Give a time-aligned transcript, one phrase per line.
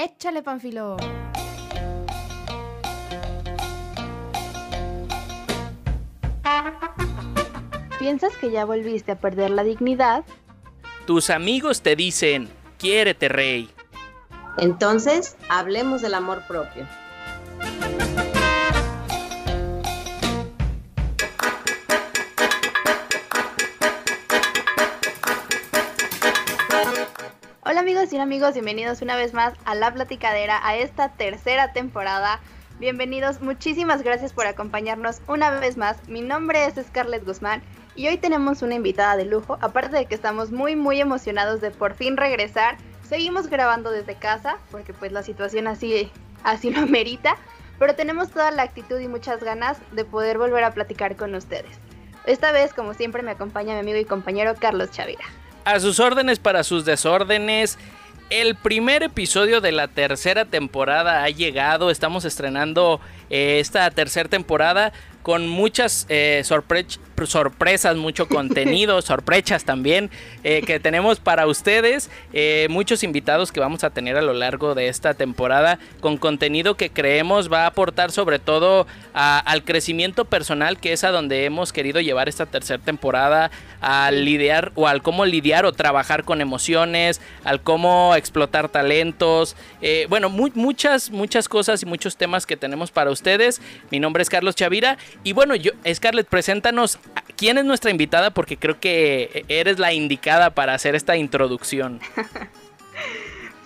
[0.00, 0.96] Échale, Panfilo.
[7.98, 10.24] ¿Piensas que ya volviste a perder la dignidad?
[11.04, 12.48] Tus amigos te dicen,
[12.78, 13.70] quiérete, rey.
[14.58, 16.86] Entonces, hablemos del amor propio.
[28.18, 32.40] Hola amigos bienvenidos una vez más a La Platicadera, a esta tercera temporada.
[32.80, 36.08] Bienvenidos, muchísimas gracias por acompañarnos una vez más.
[36.08, 37.62] Mi nombre es Scarlett Guzmán
[37.94, 39.56] y hoy tenemos una invitada de lujo.
[39.60, 42.76] Aparte de que estamos muy muy emocionados de por fin regresar,
[43.08, 46.10] seguimos grabando desde casa porque pues la situación así,
[46.42, 47.36] así lo amerita.
[47.78, 51.78] Pero tenemos toda la actitud y muchas ganas de poder volver a platicar con ustedes.
[52.26, 55.24] Esta vez, como siempre, me acompaña mi amigo y compañero Carlos Chavira.
[55.64, 57.78] A sus órdenes para sus desórdenes.
[58.30, 61.90] El primer episodio de la tercera temporada ha llegado.
[61.90, 63.00] Estamos estrenando
[63.30, 66.42] eh, esta tercera temporada con muchas eh,
[67.26, 70.10] sorpresas, mucho contenido, sorpresas también
[70.44, 72.10] eh, que tenemos para ustedes.
[72.68, 76.90] muchos invitados que vamos a tener a lo largo de esta temporada con contenido que
[76.90, 82.00] creemos va a aportar sobre todo al crecimiento personal, que es a donde hemos querido
[82.00, 87.60] llevar esta tercera temporada, al lidiar o al cómo lidiar o trabajar con emociones, al
[87.62, 89.56] cómo explotar talentos.
[90.08, 93.60] bueno, muchas, muchas cosas y muchos temas que tenemos para ustedes.
[93.90, 96.98] Mi nombre es Carlos Chavira y bueno, yo, Scarlett, preséntanos
[97.36, 102.00] quién es nuestra invitada porque creo que eres la indicada para hacer esta introducción.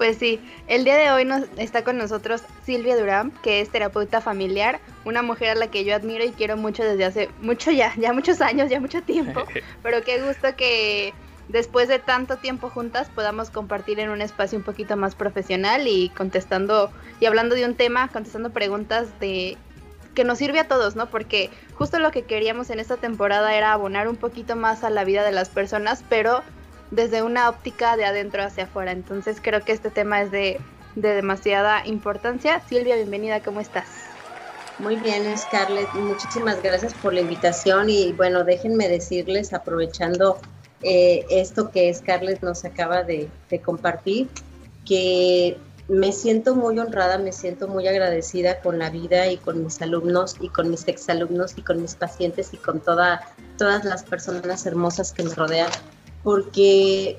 [0.02, 4.20] Pues sí, el día de hoy nos, está con nosotros Silvia Durán, que es terapeuta
[4.20, 7.94] familiar, una mujer a la que yo admiro y quiero mucho desde hace mucho ya,
[7.96, 9.44] ya muchos años, ya mucho tiempo,
[9.84, 11.14] pero qué gusto que
[11.48, 16.08] después de tanto tiempo juntas podamos compartir en un espacio un poquito más profesional y
[16.08, 16.90] contestando
[17.20, 19.56] y hablando de un tema, contestando preguntas de
[20.14, 21.06] que nos sirve a todos, ¿no?
[21.06, 25.04] Porque justo lo que queríamos en esta temporada era abonar un poquito más a la
[25.04, 26.42] vida de las personas, pero
[26.90, 28.92] desde una óptica de adentro hacia afuera.
[28.92, 30.60] Entonces creo que este tema es de,
[30.94, 32.60] de demasiada importancia.
[32.68, 33.86] Silvia, bienvenida, ¿cómo estás?
[34.78, 40.38] Muy bien, Scarlett, muchísimas gracias por la invitación y bueno, déjenme decirles, aprovechando
[40.82, 43.28] eh, esto que Scarlett nos acaba de,
[43.64, 44.28] compartir,
[44.84, 45.56] que
[45.92, 50.36] me siento muy honrada, me siento muy agradecida con la vida y con mis alumnos
[50.40, 55.12] y con mis exalumnos y con mis pacientes y con toda, todas las personas hermosas
[55.12, 55.70] que me rodean,
[56.22, 57.18] porque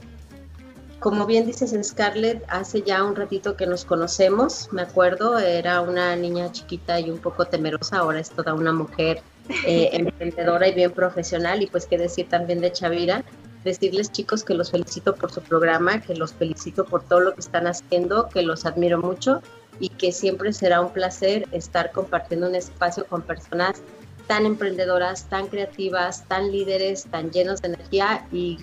[0.97, 6.16] como bien dices Scarlett, hace ya un ratito que nos conocemos, me acuerdo, era una
[6.16, 9.22] niña chiquita y un poco temerosa, ahora es toda una mujer
[9.67, 13.23] eh, emprendedora y bien profesional y pues qué decir también de Chavira,
[13.63, 17.41] decirles chicos que los felicito por su programa, que los felicito por todo lo que
[17.41, 19.41] están haciendo, que los admiro mucho
[19.79, 23.81] y que siempre será un placer estar compartiendo un espacio con personas
[24.28, 28.59] tan emprendedoras, tan creativas, tan líderes, tan llenos de energía y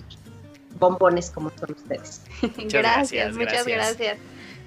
[0.79, 2.21] bombones como son ustedes.
[2.69, 4.17] gracias, muchas gracias.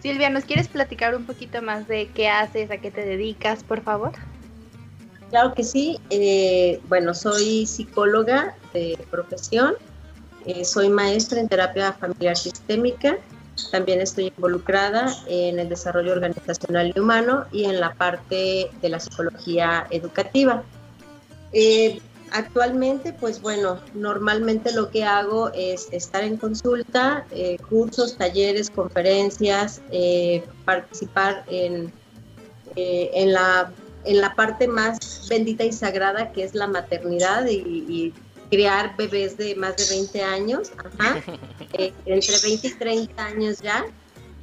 [0.00, 3.80] Silvia, ¿nos quieres platicar un poquito más de qué haces, a qué te dedicas, por
[3.80, 4.12] favor?
[5.30, 5.98] Claro que sí.
[6.10, 9.74] Eh, bueno, soy psicóloga de profesión
[10.46, 13.18] eh, soy maestra en terapia familiar sistémica.
[13.70, 18.98] También estoy involucrada en el desarrollo organizacional y humano y en la parte de la
[19.00, 20.64] psicología educativa.
[21.52, 22.00] Eh,
[22.32, 29.80] actualmente, pues bueno, normalmente lo que hago es estar en consulta, eh, cursos, talleres, conferencias,
[30.64, 31.92] participar en,
[32.74, 33.72] en, la,
[34.04, 38.12] en la parte más bendita y sagrada que es la maternidad y
[38.50, 40.72] criar bebés de más de 20 años,
[41.72, 43.84] eh, entre 20 y 30 años ya.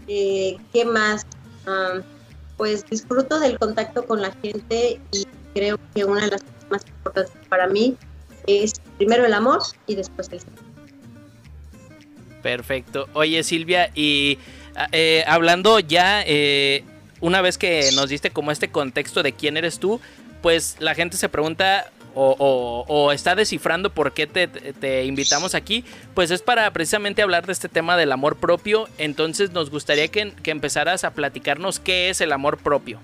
[0.07, 1.25] Eh, ¿Qué más?
[1.66, 2.01] Ah,
[2.57, 6.85] pues disfruto del contacto con la gente y creo que una de las cosas más
[6.88, 7.97] importantes para mí
[8.47, 10.56] es primero el amor y después el sexo.
[12.44, 13.07] Perfecto.
[13.13, 14.38] Oye Silvia, y
[14.75, 16.23] ah, eh, hablando ya,
[17.19, 20.00] una vez que nos diste como este contexto de quién eres tú,
[20.42, 26.42] pues la gente se pregunta, o, está descifrando por qué te, invitamos aquí, pues es
[26.42, 28.88] para precisamente hablar de este tema del amor propio.
[28.98, 33.00] Entonces nos gustaría que, empezaras a platicarnos qué es el amor propio.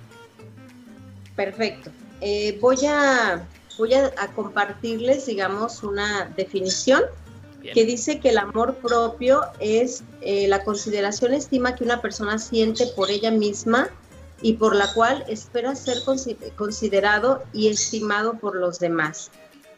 [1.35, 1.91] Perfecto.
[2.21, 3.45] Eh, voy a,
[3.77, 7.03] voy a, compartirles, digamos, una definición
[7.73, 12.87] que dice que el amor propio es eh, la consideración estima que una persona siente
[12.95, 13.89] por ella misma
[14.41, 15.99] y por la cual espera ser
[16.55, 19.31] considerado y estimado por los demás.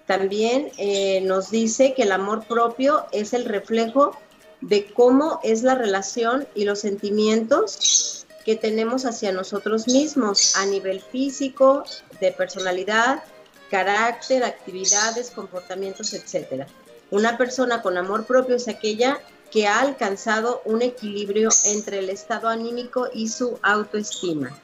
[0.05, 4.17] También eh, nos dice que el amor propio es el reflejo
[4.61, 11.01] de cómo es la relación y los sentimientos que tenemos hacia nosotros mismos a nivel
[11.01, 11.83] físico,
[12.19, 13.23] de personalidad,
[13.69, 16.65] carácter, actividades, comportamientos, etc.
[17.11, 19.19] Una persona con amor propio es aquella
[19.51, 24.57] que ha alcanzado un equilibrio entre el estado anímico y su autoestima.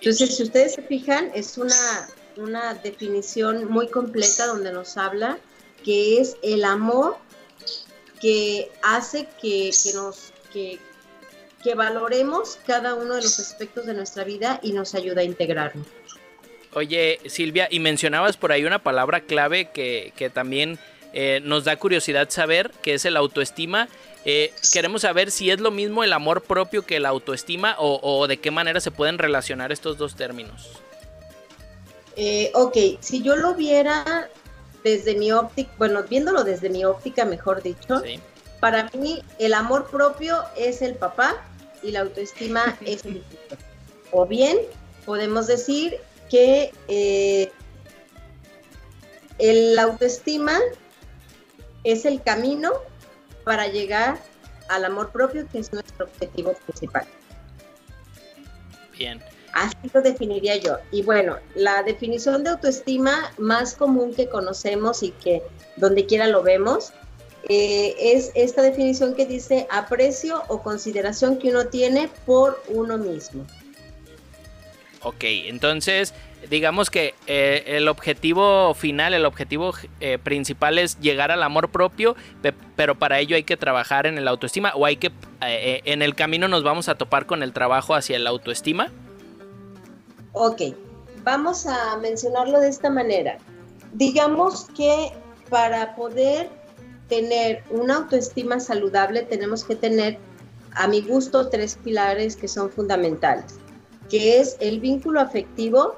[0.00, 5.38] Entonces, si ustedes se fijan, es una, una definición muy completa donde nos habla
[5.84, 7.16] que es el amor
[8.20, 10.78] que hace que, nos que,
[11.62, 15.86] que valoremos cada uno de los aspectos de nuestra vida y nos ayuda a integrarnos.
[16.72, 20.78] Oye, Silvia, y mencionabas por ahí una palabra clave que, también
[21.12, 23.88] eh, nos da curiosidad saber, que es el autoestima.
[24.24, 28.36] Eh, queremos saber si es lo mismo el amor propio que la autoestima o, de
[28.36, 30.70] qué manera se pueden relacionar estos dos términos.
[32.16, 34.28] Eh, ok, si yo lo viera
[34.84, 38.02] desde mi óptica, bueno, viéndolo desde mi óptica, mejor dicho,
[38.60, 41.42] para mí el amor propio es el papá
[41.82, 43.24] y la autoestima es el hijo.
[44.12, 44.58] O bien
[45.06, 45.96] podemos decir
[46.28, 47.50] que eh,
[49.38, 50.58] el autoestima
[51.84, 52.72] es el camino
[53.44, 54.18] para llegar
[54.68, 57.06] al amor propio, que es nuestro objetivo principal.
[58.96, 59.22] Bien.
[59.52, 60.78] Así lo definiría yo.
[60.92, 65.42] Y bueno, la definición de autoestima más común que conocemos y que
[65.76, 66.92] donde quiera lo vemos,
[67.48, 73.44] eh, es esta definición que dice aprecio o consideración que uno tiene por uno mismo.
[75.02, 76.12] Ok, entonces
[76.48, 82.16] digamos que eh, el objetivo final, el objetivo eh, principal es llegar al amor propio,
[82.76, 86.48] pero para ello hay que trabajar en el autoestima o hay que en el camino
[86.48, 88.90] nos vamos a topar con el trabajo hacia el autoestima.
[90.32, 90.62] Ok,
[91.24, 93.38] vamos a mencionarlo de esta manera.
[93.92, 95.12] Digamos que
[95.48, 96.48] para poder
[97.08, 100.18] tener una autoestima saludable tenemos que tener,
[100.72, 103.56] a mi gusto, tres pilares que son fundamentales,
[104.08, 105.96] que es el vínculo afectivo,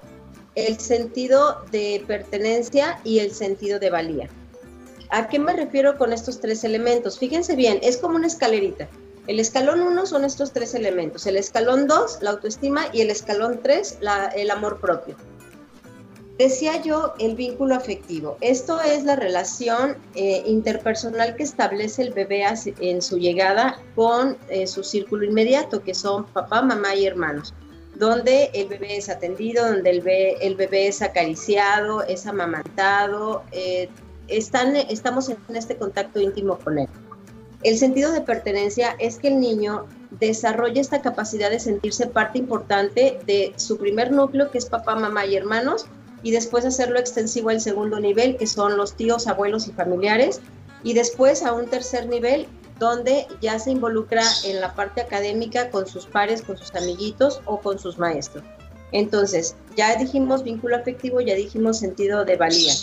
[0.54, 4.28] el sentido de pertenencia y el sentido de valía.
[5.10, 7.18] ¿A qué me refiero con estos tres elementos?
[7.18, 8.88] Fíjense bien, es como una escalerita.
[9.26, 13.60] El escalón 1 son estos tres elementos, el escalón 2, la autoestima, y el escalón
[13.62, 13.98] 3,
[14.34, 15.16] el amor propio.
[16.38, 18.36] Decía yo el vínculo afectivo.
[18.40, 22.44] Esto es la relación eh, interpersonal que establece el bebé
[22.80, 27.54] en su llegada con eh, su círculo inmediato, que son papá, mamá y hermanos,
[28.02, 33.88] donde el bebé es atendido, donde el bebé, es acariciado, es amamantado, eh,
[34.26, 36.88] están, estamos en este contacto íntimo con él.
[37.62, 39.86] El sentido de pertenencia es que el niño
[40.18, 45.24] desarrolle esta capacidad de sentirse parte importante de su primer núcleo, que es papá, mamá
[45.24, 45.86] y hermanos,
[46.24, 50.40] y después hacerlo extensivo al segundo nivel, que son los tíos, abuelos y familiares,
[50.82, 52.48] y después a un tercer nivel,
[52.78, 57.60] donde ya se involucra en la parte académica con sus pares, con sus amiguitos o
[57.60, 58.44] con sus maestros.
[58.92, 62.74] Entonces, ya dijimos vínculo afectivo, ya dijimos sentido de valía.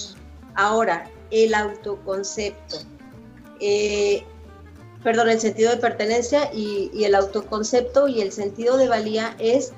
[0.56, 2.78] Ahora, el autoconcepto.
[3.60, 4.24] Eh,
[5.04, 9.72] perdón, el sentido de pertenencia y, el autoconcepto y el sentido de valía es,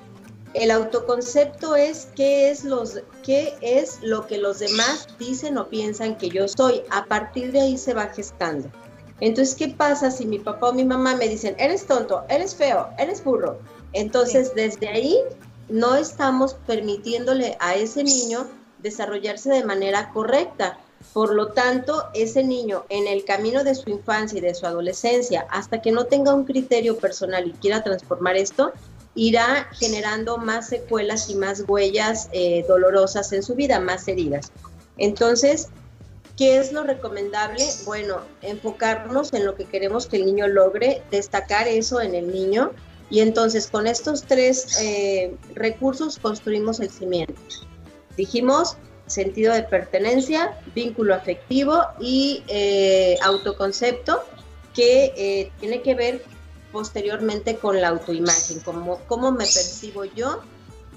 [0.53, 6.17] el autoconcepto es qué es, los, qué es lo que los demás dicen o piensan
[6.17, 6.81] que yo soy.
[6.89, 8.69] A partir de ahí se va gestando.
[9.21, 12.89] Entonces, ¿qué pasa si mi papá o mi mamá me dicen, eres tonto, eres feo,
[12.97, 13.59] eres burro?
[13.93, 15.17] Entonces, desde ahí
[15.69, 18.47] no estamos permitiéndole a ese niño
[18.79, 20.77] desarrollarse de manera correcta
[21.13, 25.45] por lo tanto, ese niño en el camino de su infancia y de su adolescencia,
[25.49, 28.71] hasta que no tenga un criterio personal y quiera transformar esto,
[29.15, 34.51] irá generando más secuelas y más huellas eh, dolorosas en su vida, más heridas.
[34.97, 35.67] Entonces,
[36.37, 37.63] ¿qué es lo recomendable?
[37.85, 42.71] Bueno, enfocarnos en lo que queremos que el niño logre, destacar eso en el niño
[43.09, 47.33] y entonces con estos tres eh, recursos construimos el cimiento.
[48.15, 54.23] Dijimos, sentido de pertenencia, vínculo afectivo y eh, autoconcepto,
[54.73, 56.23] que eh, tiene que ver
[56.71, 60.41] posteriormente con la autoimagen, como cómo me percibo yo,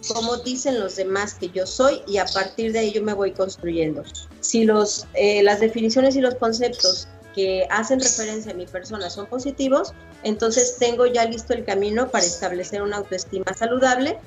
[0.08, 3.32] cómo dicen los demás que yo soy y a partir de ahí yo me voy
[3.32, 4.02] construyendo.
[4.40, 9.26] Si los, eh, las definiciones y los conceptos que hacen referencia a mi persona son
[9.26, 9.92] positivos,
[10.22, 14.18] entonces tengo ya listo el camino para establecer una autoestima saludable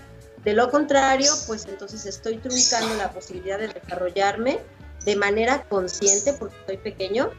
[0.43, 4.59] de lo contrario, pues entonces estoy truncando la posibilidad de desarrollarme
[5.03, 7.31] de manera consciente, porque estoy pequeño,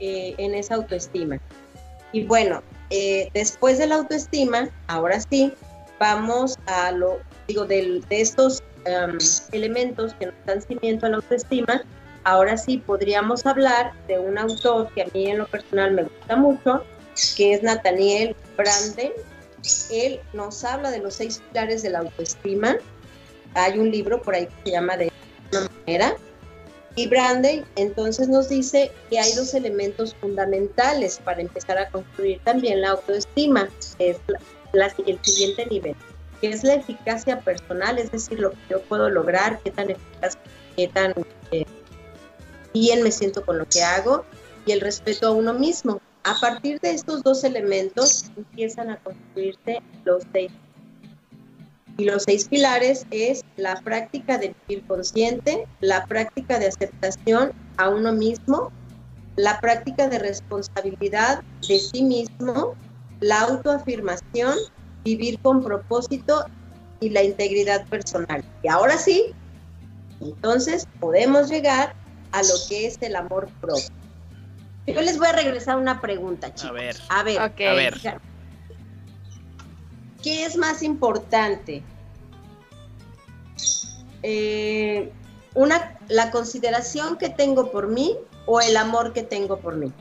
[0.00, 1.40] eh, en esa autoestima.
[2.12, 5.52] Y bueno, eh, después de la autoestima, ahora sí,
[6.00, 7.18] vamos a lo,
[7.48, 9.18] digo, de, estos um,
[9.52, 11.82] elementos que nos dan cimiento a la autoestima,
[12.24, 16.36] ahora sí podríamos hablar de un autor que a mí en lo personal me gusta
[16.36, 16.84] mucho,
[17.36, 19.12] que es Nathaniel Branden,
[19.90, 22.76] él nos habla de los seis pilares de la autoestima.
[23.54, 25.10] Hay un libro por ahí que se llama De
[25.52, 26.16] una manera.
[26.94, 32.80] Y Brandy entonces nos dice que hay dos elementos fundamentales para empezar a construir también
[32.80, 33.68] la autoestima.
[33.98, 34.16] Es
[35.06, 35.94] el siguiente nivel,
[36.40, 40.38] que es la eficacia personal, es decir, lo que yo puedo lograr, qué tan eficaz,
[40.76, 41.12] qué tan
[41.50, 41.64] eh,
[42.72, 44.24] bien me siento con lo que hago
[44.66, 46.00] y el respeto a uno mismo.
[46.24, 50.52] A partir de estos dos elementos empiezan a construirse los seis.
[51.96, 57.88] Y los seis pilares es la práctica de vivir consciente, la práctica de aceptación a
[57.88, 58.70] uno mismo,
[59.36, 62.74] la práctica de responsabilidad de sí mismo,
[63.20, 64.56] la autoafirmación,
[65.04, 66.44] vivir con propósito
[67.00, 68.44] y la integridad personal.
[68.62, 69.34] Y ahora sí,
[70.20, 71.94] entonces podemos llegar
[72.32, 73.86] a lo que es el amor propio.
[74.86, 76.70] Yo les voy a regresar una pregunta, chicos.
[76.70, 76.96] A ver.
[77.10, 77.38] A ver.
[77.40, 78.20] A ver.
[80.22, 81.82] ¿Qué es más importante?
[84.22, 85.12] Eh,
[85.54, 89.92] una, ¿La consideración que tengo por mí o el amor que tengo por mí?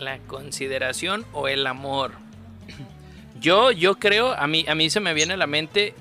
[0.00, 2.12] La consideración o el amor.
[3.40, 5.94] Yo, yo creo, a mí, a mí se me viene a la mente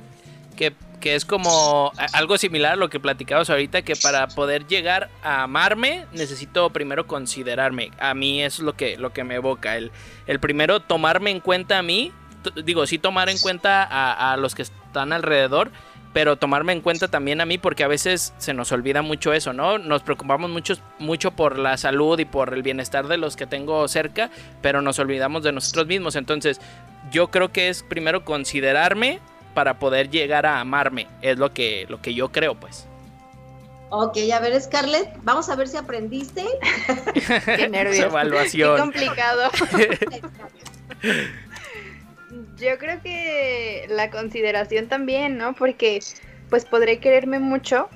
[0.56, 5.10] que, que, es como algo similar a lo que platicabas ahorita, que para poder llegar
[5.22, 7.92] a amarme necesito primero considerarme.
[8.00, 9.76] A mí es lo que, lo que me evoca.
[9.76, 9.92] El,
[10.28, 12.14] el primero tomarme en cuenta a mí,
[12.64, 15.72] digo, sí tomar en cuenta a, a los que están alrededor,
[16.16, 19.52] pero tomarme en cuenta también a mí porque a veces se nos olvida mucho eso,
[19.52, 19.78] ¿no?
[19.78, 23.86] Nos preocupamos mucho, mucho por la salud y por el bienestar de los que tengo
[23.90, 24.30] cerca,
[24.62, 26.16] pero nos olvidamos de nosotros mismos.
[26.16, 26.62] Entonces,
[27.12, 29.20] yo creo que es primero considerarme
[29.54, 32.88] para poder llegar a amarme, es lo que, lo que yo creo, pues.
[33.90, 36.46] Ok, a ver, Scarlett, vamos a ver si aprendiste.
[37.46, 38.06] Qué nervios.
[38.06, 38.76] evaluación.
[38.76, 39.52] Qué complicado.
[42.58, 45.54] Yo creo que la consideración también, ¿no?
[45.54, 46.00] Porque
[46.50, 47.90] pues podré quererme mucho,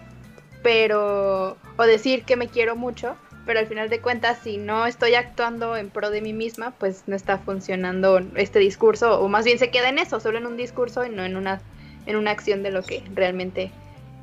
[0.63, 1.57] pero...
[1.77, 5.77] o decir que me quiero mucho, pero al final de cuentas si no estoy actuando
[5.77, 9.71] en pro de mí misma, pues no está funcionando este discurso, o más bien se
[9.71, 11.61] queda en eso, solo en un discurso y no en una,
[12.05, 13.71] en una acción de lo que realmente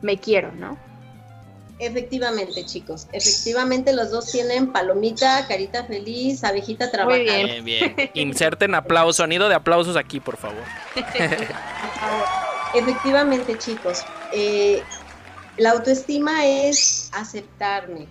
[0.02, 0.78] me quiero, ¿no?
[1.78, 3.06] Efectivamente, chicos.
[3.12, 7.24] Efectivamente, los dos tienen palomita, carita feliz, abejita trabajando.
[7.24, 7.64] Bien.
[7.64, 8.10] bien, bien.
[8.14, 10.62] Inserten aplauso, sonido de aplausos aquí, por favor.
[12.74, 14.04] Efectivamente, chicos.
[14.32, 14.82] Eh,
[15.58, 18.06] la autoestima es aceptarme,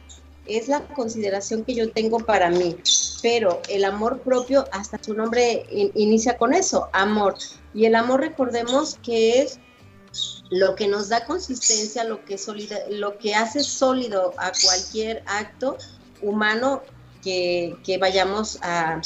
[0.45, 2.75] es la consideración que yo tengo para mí,
[3.21, 7.35] pero el amor propio, hasta su nombre in inicia con eso, amor.
[7.73, 9.59] Y el amor, recordemos que es
[10.49, 15.77] lo que nos da consistencia, lo que, hace sólido a cualquier acto
[16.21, 16.81] humano
[17.23, 19.01] que, vayamos a,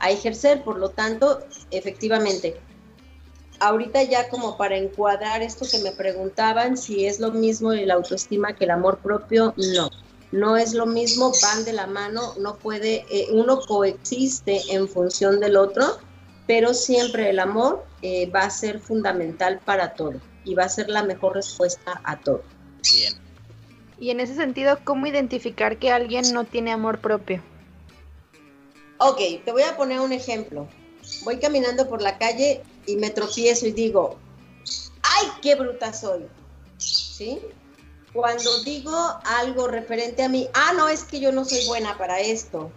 [0.00, 0.64] a, ejercer.
[0.64, 2.60] Por lo tanto, efectivamente,
[3.60, 8.54] ahorita ya como para encuadrar esto que me preguntaban, si es lo mismo el autoestima
[8.56, 9.90] que el amor propio, no.
[10.32, 15.40] No es lo mismo, van de la mano, no puede, eh, uno coexiste en función
[15.40, 15.98] del otro,
[16.46, 20.88] pero siempre el amor eh, va a ser fundamental para todo y va a ser
[20.88, 22.42] la mejor respuesta a todo.
[22.92, 23.14] Bien.
[23.98, 27.42] Y en ese sentido, ¿cómo identificar que alguien no tiene amor propio?
[28.98, 30.68] Ok, te voy a poner un ejemplo.
[31.24, 34.18] Voy caminando por la calle y me tropiezo y digo,
[35.02, 36.26] ¡ay, qué bruta soy!
[36.78, 37.40] ¿Sí?
[38.12, 38.92] Cuando digo
[39.24, 42.72] algo referente a mí, ah, no, es que yo no soy buena para esto.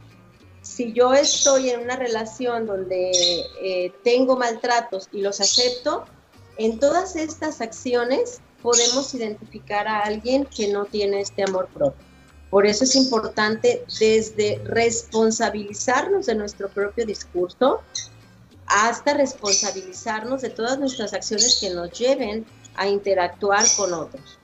[0.62, 3.12] Si yo estoy en una relación donde
[3.62, 6.06] eh, tengo maltratos y los acepto,
[6.58, 12.04] en todas estas acciones podemos identificar a alguien que no tiene este amor propio.
[12.50, 17.82] Por eso es importante desde responsabilizarnos de nuestro propio discurso
[18.68, 22.46] hasta responsabilizarnos de todas nuestras acciones que nos lleven
[22.76, 24.40] a interactuar con otros.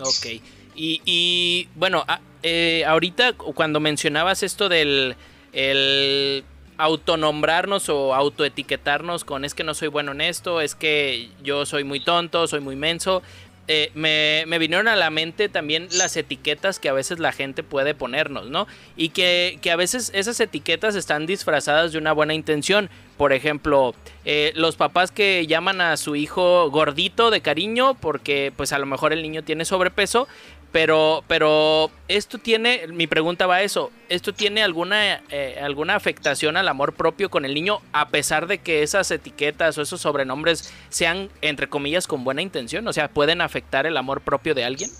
[0.00, 0.42] Ok,
[0.74, 2.04] y, bueno,
[2.42, 5.16] eh, ahorita cuando mencionabas esto del
[5.52, 6.44] el
[6.82, 11.84] autonombrarnos o autoetiquetarnos con es que no soy bueno en esto, es que yo soy
[11.84, 13.22] muy tonto, soy muy menso.
[13.68, 17.94] Eh, me, vinieron a la mente también las etiquetas que a veces la gente puede
[17.94, 18.66] ponernos, ¿no?
[18.96, 22.90] Y que, que a veces esas etiquetas están disfrazadas de una buena intención.
[23.16, 28.72] Por ejemplo, eh, los papás que llaman a su hijo gordito de cariño porque pues
[28.72, 30.26] a lo mejor el niño tiene sobrepeso,
[30.72, 36.56] pero, pero esto tiene, mi pregunta va a eso, ¿esto tiene alguna, eh, alguna afectación
[36.56, 40.72] al amor propio con el niño a pesar de que esas etiquetas o esos sobrenombres
[40.88, 42.88] sean, entre comillas, con buena intención?
[42.88, 44.90] O sea, ¿pueden afectar el amor propio de alguien?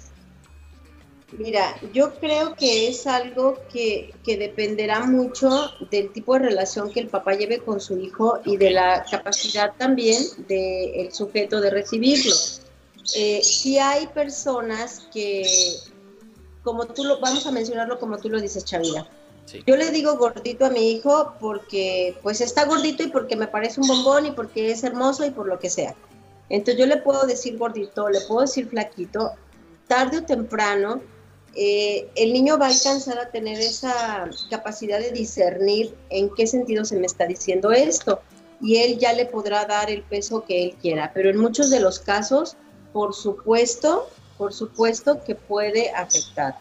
[1.38, 7.08] Mira, yo creo que es algo que, dependerá mucho del tipo de relación que el
[7.08, 12.34] papá lleve con su hijo y de la capacidad también del sujeto de recibirlo.
[13.16, 15.44] Eh, si hay personas que,
[16.62, 19.06] como tú lo, vamos a mencionarlo como tú lo dices, Chavira.
[19.66, 23.80] Yo le digo gordito a mi hijo porque pues está gordito y porque me parece
[23.80, 25.94] un bombón y porque es hermoso y por lo que sea.
[26.48, 29.32] Entonces yo le puedo decir gordito, le puedo decir flaquito,
[29.88, 31.02] tarde o temprano
[31.54, 36.84] eh, el niño va a alcanzar a tener esa capacidad de discernir en qué sentido
[36.84, 38.20] se me está diciendo esto
[38.60, 41.10] y él ya le podrá dar el peso que él quiera.
[41.12, 42.56] Pero en muchos de los casos,
[42.92, 44.08] por supuesto,
[44.38, 46.56] por supuesto que puede afectar.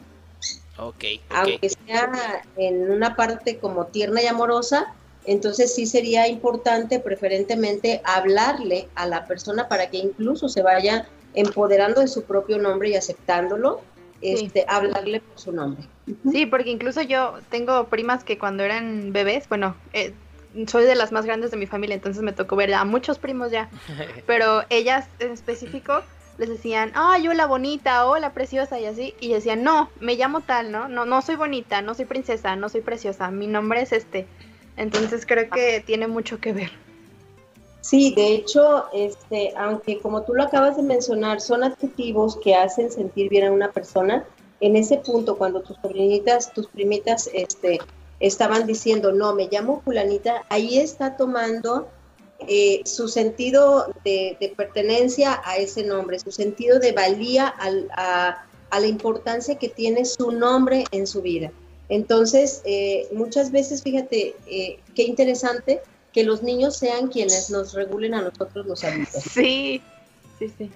[0.78, 4.94] Okay, Aunque sea en una parte como tierna y amorosa,
[5.26, 12.02] entonces sí sería importante preferentemente hablarle a la persona para que incluso se vaya empoderando
[12.02, 13.82] de su propio nombre y aceptándolo
[14.22, 15.84] este, hablarle por su nombre.
[16.32, 20.14] Sí, porque incluso yo tengo primas que cuando eran bebés, bueno, eh,
[20.68, 23.52] soy de las más grandes de mi familia, entonces me tocó ver a muchos primos
[23.52, 23.70] ya,
[24.28, 26.02] pero ellas en específico
[26.38, 30.72] les decían, ay, hola bonita, hola preciosa y así, y decían, no, me llamo tal,
[30.72, 30.88] ¿no?
[30.88, 34.28] No, no soy bonita, no soy princesa, no soy preciosa, mi nombre es este.
[34.78, 36.72] Entonces creo que tiene mucho que ver.
[37.82, 42.92] Sí, de hecho, este, aunque como tú lo acabas de mencionar, son adjetivos que hacen
[42.92, 44.24] sentir bien a una persona,
[44.60, 47.80] en ese punto cuando tus sobrinitas, tus primitas, este,
[48.20, 51.90] estaban diciendo, no, me llamo fulanita, ahí está tomando
[52.48, 58.46] eh, su sentido de, pertenencia a ese nombre, su sentido de valía a,
[58.80, 61.52] la importancia que tiene su nombre en su vida.
[61.90, 65.82] Entonces, eh, muchas veces, fíjate, eh, qué interesante,
[66.14, 69.24] que los niños sean quienes nos regulen a nosotros los adultos.
[69.24, 69.82] Sí,
[70.40, 70.72] sí, sí.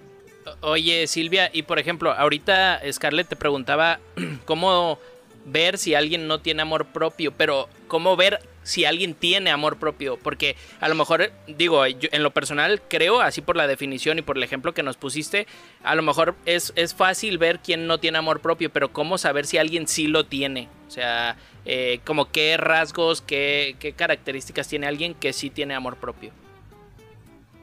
[0.62, 4.00] Oye, Silvia, y por ejemplo, ahorita Scarlett te preguntaba
[4.46, 5.00] cómo
[5.46, 10.18] ver si alguien no tiene amor propio, pero cómo ver si alguien tiene amor propio,
[10.18, 14.24] porque a lo mejor, digo, yo, en lo personal creo, así por la definición y
[14.24, 15.46] por el ejemplo que nos pusiste,
[15.84, 19.46] a lo mejor es, es fácil ver quién no tiene amor propio, pero cómo saber
[19.46, 24.88] si alguien sí lo tiene, o sea, eh, como qué rasgos, qué, qué características tiene
[24.88, 26.32] alguien que sí tiene amor propio.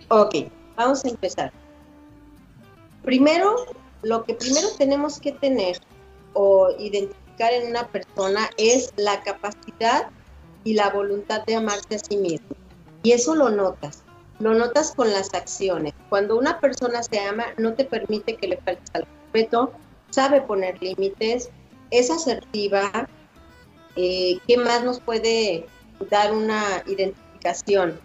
[0.09, 0.37] Ok,
[0.77, 1.53] vamos a empezar.
[3.03, 3.57] Primero,
[4.03, 5.81] lo que primero tenemos que tener
[6.33, 10.09] o identificar en una persona es la capacidad
[10.65, 12.49] y la voluntad de amarse a sí mismo.
[13.03, 14.03] Y eso lo notas,
[14.39, 15.93] lo notas con las acciones.
[16.09, 19.73] Cuando una persona se ama, no te permite que le faltes al respeto,
[20.11, 21.51] sabe poner límites,
[21.91, 23.09] es asertiva.
[23.97, 25.67] Eh, ¿Qué más nos puede
[26.11, 27.99] dar una identificación?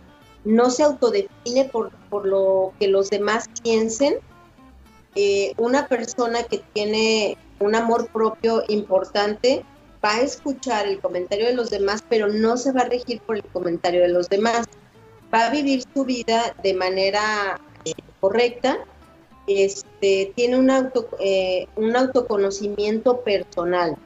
[0.46, 4.16] No se autodefine por, por lo que los demás piensen.
[5.16, 9.66] Eh, una persona que tiene un amor propio importante
[10.08, 13.36] va a escuchar el comentario de los demás, pero no se va a regir por
[13.36, 14.66] el comentario de los demás.
[15.34, 17.92] Va a vivir su vida de manera eh,
[18.22, 18.78] correcta,
[19.48, 23.98] este, tiene un, auto, eh, un autoconocimiento personal.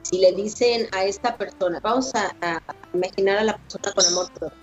[0.00, 2.62] Si le dicen a esta persona, vamos a, a,
[2.94, 4.58] imaginar a la persona con amor propio,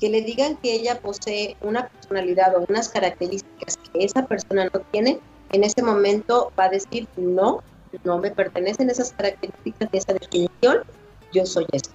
[0.00, 4.80] que le digan que ella posee una personalidad o unas características que esa persona no
[4.92, 5.20] tiene,
[5.52, 7.62] en ese momento va a decir no,
[8.04, 10.82] no me pertenecen esas características de esa definición,
[11.32, 11.90] yo soy esto.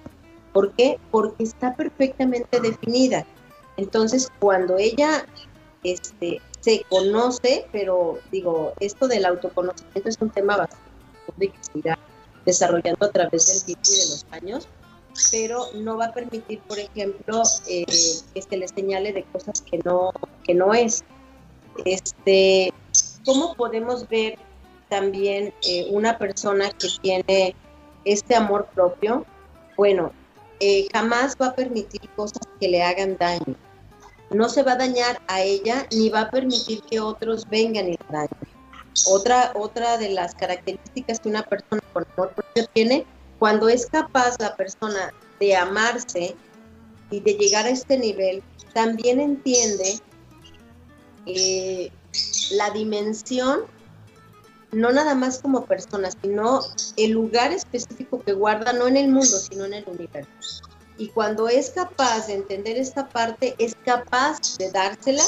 [0.52, 0.98] ¿Por qué?
[1.10, 3.24] Porque está perfectamente definida.
[3.76, 5.24] Entonces, cuando ella
[5.82, 11.98] este, se conoce, pero digo, esto del autoconocimiento es un tema bastante que se irá
[12.44, 14.68] desarrollando a través del tiempo y de los años,
[15.30, 19.78] pero no va a permitir, por ejemplo, eh, que se le señale de cosas que
[19.78, 20.12] no,
[20.44, 21.04] que no es.
[21.84, 22.72] Este,
[23.24, 24.38] ¿Cómo podemos ver
[24.92, 27.56] también eh, una persona que tiene
[28.04, 29.24] este amor propio,
[29.74, 30.12] bueno,
[30.60, 33.56] eh, jamás va a permitir cosas que le hagan daño.
[34.28, 37.92] No se va a dañar a ella ni va a permitir que otros vengan y
[37.92, 38.52] la dañen.
[39.06, 43.06] Otra, otra de las características que una persona con amor propio tiene,
[43.38, 46.36] cuando es capaz la persona de amarse
[47.10, 48.42] y de llegar a este nivel,
[48.74, 49.98] también entiende
[51.24, 51.90] eh,
[52.50, 53.60] la dimensión
[54.72, 56.60] no nada más como persona, sino
[56.96, 60.62] el lugar específico que guarda, no en el mundo, sino en el universo.
[60.98, 65.24] Y cuando es capaz de entender esta parte, es capaz de dársela,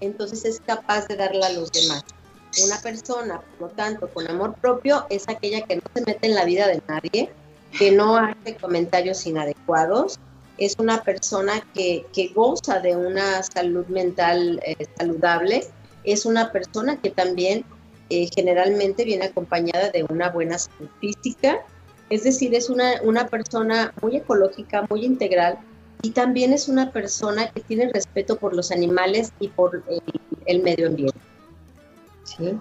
[0.00, 2.04] entonces es capaz de darla a los demás.
[2.64, 6.34] Una persona, por lo tanto, con amor propio es aquella que no se mete en
[6.34, 7.30] la vida de nadie,
[7.78, 10.18] que no hace comentarios inadecuados,
[10.56, 15.66] es una persona que, que goza de una salud mental eh, saludable,
[16.04, 17.64] es una persona que también
[18.10, 21.58] eh, generalmente viene acompañada de una buena salud física,
[22.10, 25.58] es decir, es una, una persona muy ecológica, muy integral
[26.02, 29.82] y también es una persona que tiene respeto por los animales y por
[30.46, 31.18] el, medio ambiente.
[32.24, 32.58] ¿sí?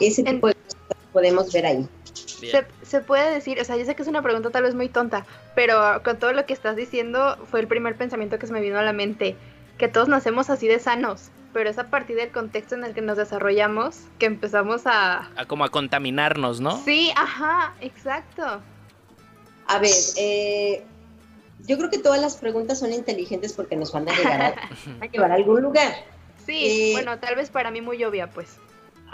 [0.00, 0.76] Ese tipo de cosas
[1.12, 1.88] podemos ver ahí.
[2.14, 4.88] Se, se, puede decir, o sea, yo sé que es una pregunta tal vez muy
[4.88, 5.24] tonta,
[5.54, 8.78] pero con todo lo que estás diciendo fue el primer pensamiento que se me vino
[8.78, 9.36] a la mente,
[9.78, 13.02] que todos nacemos así de sanos, pero es a partir del contexto en el que
[13.02, 15.30] nos desarrollamos que empezamos a...
[15.36, 16.82] A como a contaminarnos, ¿no?
[16.84, 18.60] Sí, ajá, exacto.
[19.66, 20.84] A ver, eh,
[21.66, 24.54] yo creo que todas las preguntas son inteligentes porque nos van a llevar
[25.00, 25.92] a, llevar a algún lugar.
[26.44, 28.56] Sí, eh, bueno, tal vez para mí muy obvia, pues.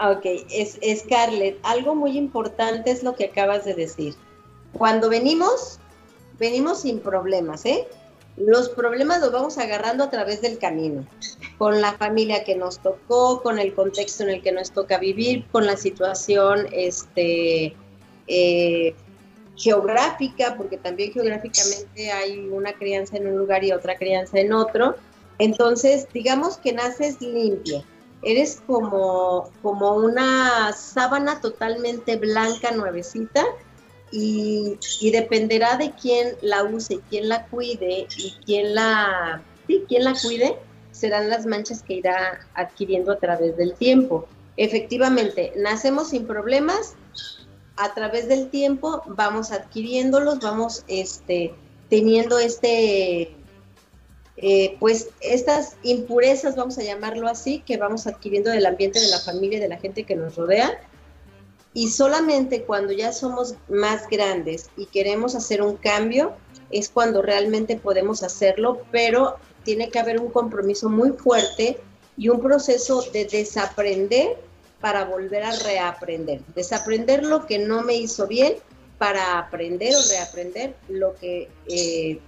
[0.00, 4.14] Ok, es, Scarlett, algo muy importante es lo que acabas de decir.
[4.72, 5.80] Cuando venimos,
[6.38, 7.86] venimos sin problemas, ¿eh?
[8.38, 11.06] Los problemas los vamos agarrando a través del camino,
[11.58, 15.46] con la familia que nos tocó, con el contexto en el que nos toca vivir,
[15.50, 17.74] con la situación este,
[18.28, 18.94] eh,
[19.56, 24.94] geográfica, porque también geográficamente hay una crianza en un lugar y otra crianza en otro.
[25.38, 27.82] Entonces, digamos que naces limpio,
[28.22, 33.44] eres como, como una sábana totalmente blanca, nuevecita,
[34.10, 34.78] y,
[35.10, 40.56] dependerá de quién la use, quién la cuide y quién la, sí, quién la cuide,
[40.92, 44.26] serán las manchas que irá adquiriendo a través del tiempo.
[44.56, 46.94] Efectivamente, nacemos sin problemas,
[47.76, 51.54] a través del tiempo vamos adquiriéndolos, vamos este,
[51.88, 53.36] teniendo este,
[54.36, 59.20] eh, pues estas impurezas, vamos a llamarlo así, que vamos adquiriendo del ambiente de la
[59.20, 60.80] familia y de la gente que nos rodea.
[61.78, 66.32] Y solamente cuando ya somos más grandes y queremos hacer un cambio,
[66.72, 71.78] es cuando realmente podemos hacerlo, pero tiene que haber un compromiso muy fuerte
[72.16, 74.38] y un proceso de desaprender
[74.80, 76.40] para volver a reaprender.
[76.56, 78.54] Desaprender lo que no me hizo bien
[78.98, 82.18] para aprender o reaprender lo que eh,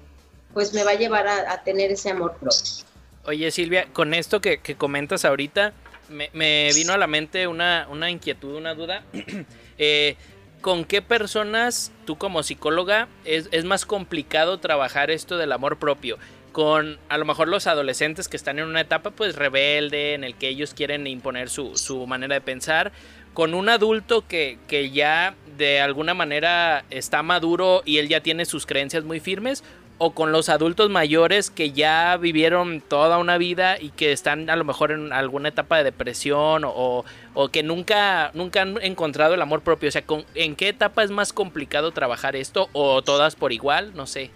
[0.54, 2.84] pues me va a llevar a, tener ese amor propio.
[3.24, 5.72] Oye Silvia, con esto que, comentas ahorita,
[6.10, 9.04] me, vino a la mente una, una inquietud, una duda.
[9.82, 10.16] Eh,
[10.60, 16.18] ¿Con qué personas tú como psicóloga es, es más complicado trabajar esto del amor propio?
[16.52, 20.34] con a lo mejor los adolescentes que están en una etapa pues rebelde, en el
[20.34, 22.92] que ellos quieren imponer su, su manera de pensar,
[23.34, 28.44] con un adulto que, que, ya de alguna manera está maduro y él ya tiene
[28.44, 29.62] sus creencias muy firmes,
[30.02, 34.56] o con los adultos mayores que ya vivieron toda una vida y que están a
[34.56, 39.42] lo mejor en alguna etapa de depresión o, o que nunca, nunca han encontrado el
[39.42, 39.90] amor propio.
[39.90, 40.02] O sea,
[40.34, 42.70] ¿en qué etapa es más complicado trabajar esto?
[42.72, 43.92] ¿O todas por igual?
[43.94, 44.30] No sé.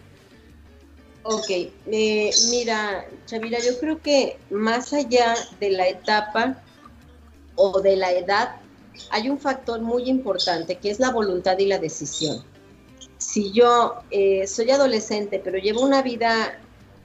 [1.23, 6.63] Ok, eh, mira, Chavira, yo creo que más allá de la etapa
[7.55, 8.57] o de la edad,
[9.09, 12.45] hay un factor muy importante que es la voluntad y la decisión.
[13.19, 16.59] Si yo eh, soy adolescente, pero llevo una vida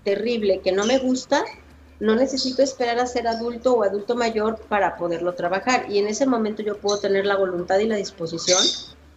[0.03, 1.43] terrible que no me gusta,
[1.99, 5.85] no necesito esperar a ser adulto o adulto mayor para poderlo trabajar.
[5.89, 8.61] Y en ese momento yo puedo tener la voluntad y la disposición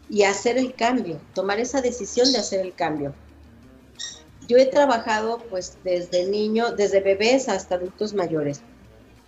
[0.08, 3.14] y hacer el cambio, tomar esa decisión de hacer el cambio
[4.48, 8.60] yo he trabajado pues desde niño, desde bebés hasta adultos mayores.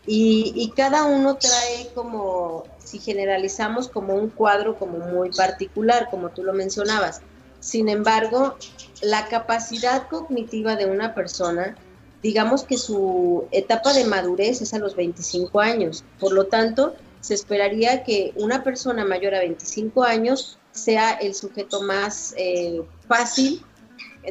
[0.07, 6.43] Y, cada uno trae como, si generalizamos, como un cuadro como muy particular, como tú
[6.43, 7.23] lo mencionabas.
[7.65, 8.59] Sin embargo,
[9.01, 11.75] la capacidad cognitiva de una persona,
[12.23, 16.05] digamos que su etapa de madurez es a los 25 años.
[16.21, 21.81] Por lo tanto, se esperaría que una persona mayor a 25 años sea el sujeto
[21.81, 23.65] más eh, fácil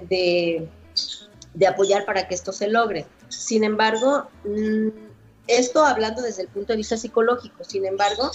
[0.08, 0.70] de,
[1.68, 3.08] apoyar para que esto se logre.
[3.30, 4.90] Sin embargo, mm,
[5.48, 8.30] esto hablando desde el punto de vista psicológico, sin embargo,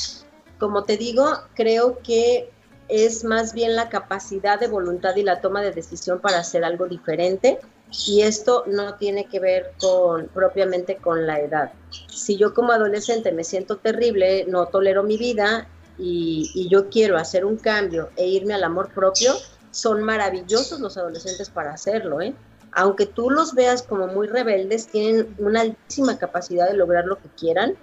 [0.58, 2.50] como te digo, creo que
[2.88, 6.86] es más bien la capacidad de voluntad y la toma de decisión para hacer algo
[6.86, 7.58] diferente
[8.06, 11.72] y esto no tiene que ver con propiamente con la edad.
[12.08, 17.44] Si yo como adolescente me siento terrible, no tolero mi vida y, yo quiero hacer
[17.44, 19.34] un cambio e irme al amor propio,
[19.70, 22.34] son maravillosos los adolescentes para hacerlo, ¿eh?
[22.72, 27.28] Aunque tú los veas como muy rebeldes, tienen una altísima capacidad de lograr lo que
[27.30, 27.74] quieran.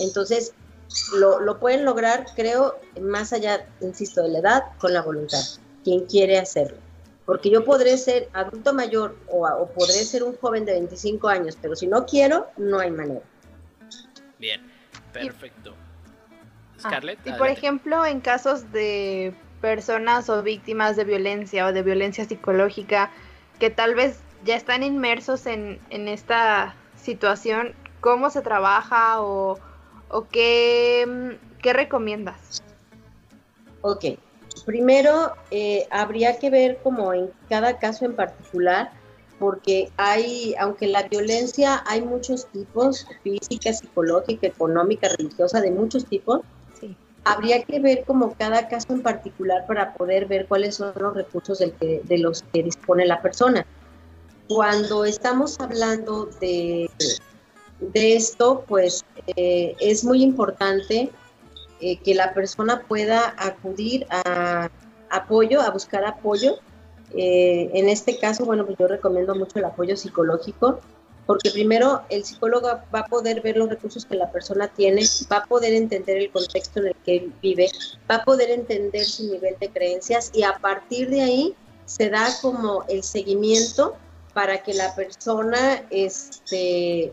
[0.00, 0.54] Entonces,
[1.14, 5.42] lo, pueden lograr, creo, más allá, insisto, de la edad, con la voluntad.
[5.84, 6.78] Quien quiere hacerlo.
[7.24, 11.58] Porque yo podré ser adulto mayor o, o podré ser un joven de 25 años,
[11.60, 13.20] pero si no quiero, no hay manera.
[14.38, 14.62] Bien,
[15.12, 15.74] perfecto.
[16.78, 17.18] Ah, Scarlett.
[17.26, 23.10] y por ejemplo, en casos de personas o víctimas de violencia o de violencia psicológica
[23.58, 29.58] que tal vez ya están inmersos en, esta situación, cómo se trabaja o,
[30.10, 32.62] o qué, mm, qué recomiendas?
[33.82, 34.04] Ok,
[34.64, 38.90] primero eh, habría que ver como en cada caso en particular,
[39.38, 46.40] porque hay, aunque la violencia hay muchos tipos, física, psicológica, económica, religiosa, de muchos tipos,
[47.24, 51.58] habría que ver como cada caso en particular para poder ver cuáles son los recursos
[51.58, 53.66] de los que dispone la persona.
[54.48, 56.88] Cuando estamos hablando de,
[57.80, 59.04] de esto, pues
[59.36, 61.10] eh, es muy importante
[61.80, 64.70] eh, que la persona pueda acudir a
[65.10, 66.56] apoyo, a buscar apoyo.
[67.14, 70.80] Eh, en este caso, bueno, pues yo recomiendo mucho el apoyo psicológico,
[71.26, 75.38] porque primero el psicólogo va a poder ver los recursos que la persona tiene, va
[75.38, 77.68] a poder entender el contexto en el que vive,
[78.10, 82.28] va a poder entender su nivel de creencias y a partir de ahí se da
[82.42, 83.96] como el seguimiento
[84.34, 87.12] para que la persona este,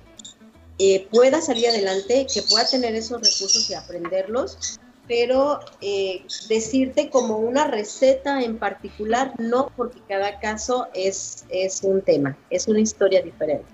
[0.78, 7.38] eh, pueda salir adelante, que pueda tener esos recursos y aprenderlos, pero eh, decirte como
[7.38, 13.22] una receta en particular, no, porque cada caso es, es un tema, es una historia
[13.22, 13.66] diferente.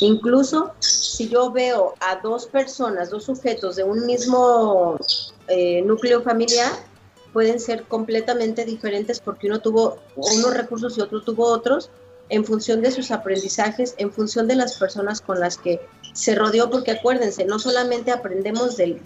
[0.00, 4.96] Incluso si yo veo a dos personas, dos sujetos de un mismo
[5.48, 6.72] eh, núcleo familiar,
[7.32, 11.90] pueden ser completamente diferentes porque uno tuvo unos recursos y otro tuvo otros,
[12.28, 15.80] en función de sus aprendizajes, en función de las personas con las que
[16.12, 19.00] se rodeó, porque acuérdense, no solamente aprendemos del,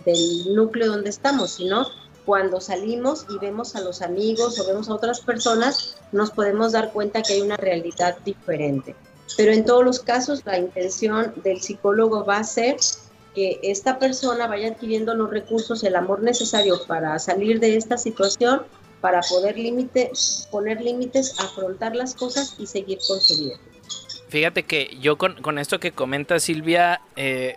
[0.55, 1.87] núcleo donde estamos, sino
[2.25, 6.93] cuando salimos y vemos a los amigos o vemos a otras personas, nos podemos dar
[6.93, 8.97] cuenta que hay una realidad diferente.
[9.37, 12.77] Pero en todos los casos, la intención del psicólogo va a ser
[13.35, 18.63] que esta persona vaya adquiriendo los recursos, el amor necesario para salir de esta situación
[19.01, 20.13] para poder límite,
[20.51, 23.57] poner límites, afrontar las cosas y seguir con su vida.
[24.29, 27.55] Fíjate que yo con, esto que comenta Silvia, eh,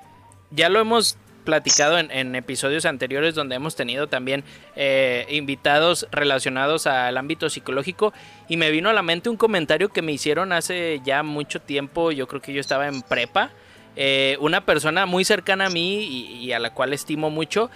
[0.52, 4.44] ya lo hemos platicado en, episodios anteriores donde hemos tenido también
[4.76, 8.12] eh, invitados relacionados al ámbito psicológico
[8.50, 12.12] y me vino a la mente un comentario que me hicieron hace ya mucho tiempo,
[12.12, 13.52] yo creo que yo estaba en prepa,
[13.96, 16.04] eh, una persona muy cercana a mí
[16.44, 17.72] y, a la cual estimo mucho,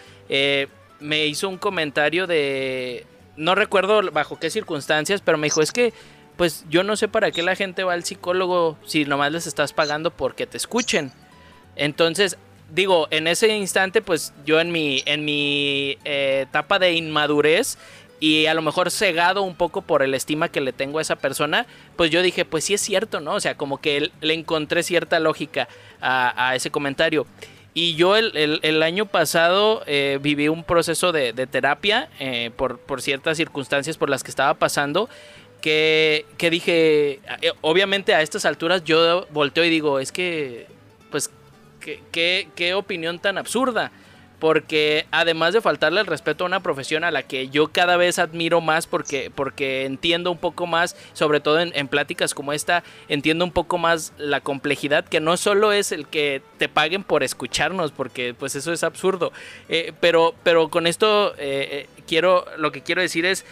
[0.99, 3.05] me hizo un comentario de,
[3.37, 5.93] no recuerdo bajo qué circunstancias, pero me dijo, es que
[6.37, 9.73] pues yo no sé para qué la gente va al psicólogo si nomás les estás
[9.73, 11.11] pagando porque te escuchen.
[11.75, 12.37] Entonces,
[12.73, 17.77] digo, en ese instante, pues yo en mi, en mi eh, etapa de inmadurez
[18.19, 21.15] y a lo mejor cegado un poco por el estima que le tengo a esa
[21.15, 21.65] persona,
[21.95, 23.33] pues yo dije, pues sí es cierto, ¿no?
[23.33, 25.67] O sea, como que le encontré cierta lógica
[26.01, 27.25] a ese comentario.
[27.73, 33.97] Y yo el, año pasado eh, viví un proceso de, terapia eh, por, ciertas circunstancias
[33.97, 35.07] por las que estaba pasando.
[35.61, 40.67] Que, dije, eh, obviamente a estas alturas yo volteo y digo, es que,
[41.11, 41.29] pues,
[41.79, 43.91] qué, qué opinión tan absurda
[44.41, 48.17] porque además de faltarle el respeto a una profesión a la que yo cada vez
[48.17, 53.45] admiro más porque, porque entiendo un poco más, sobre todo en, pláticas como esta, entiendo
[53.45, 57.91] un poco más la complejidad, que no solo es el que te paguen por escucharnos,
[57.91, 59.31] porque pues eso es absurdo,
[59.69, 63.45] eh, pero, pero con esto eh, quiero, lo que quiero decir es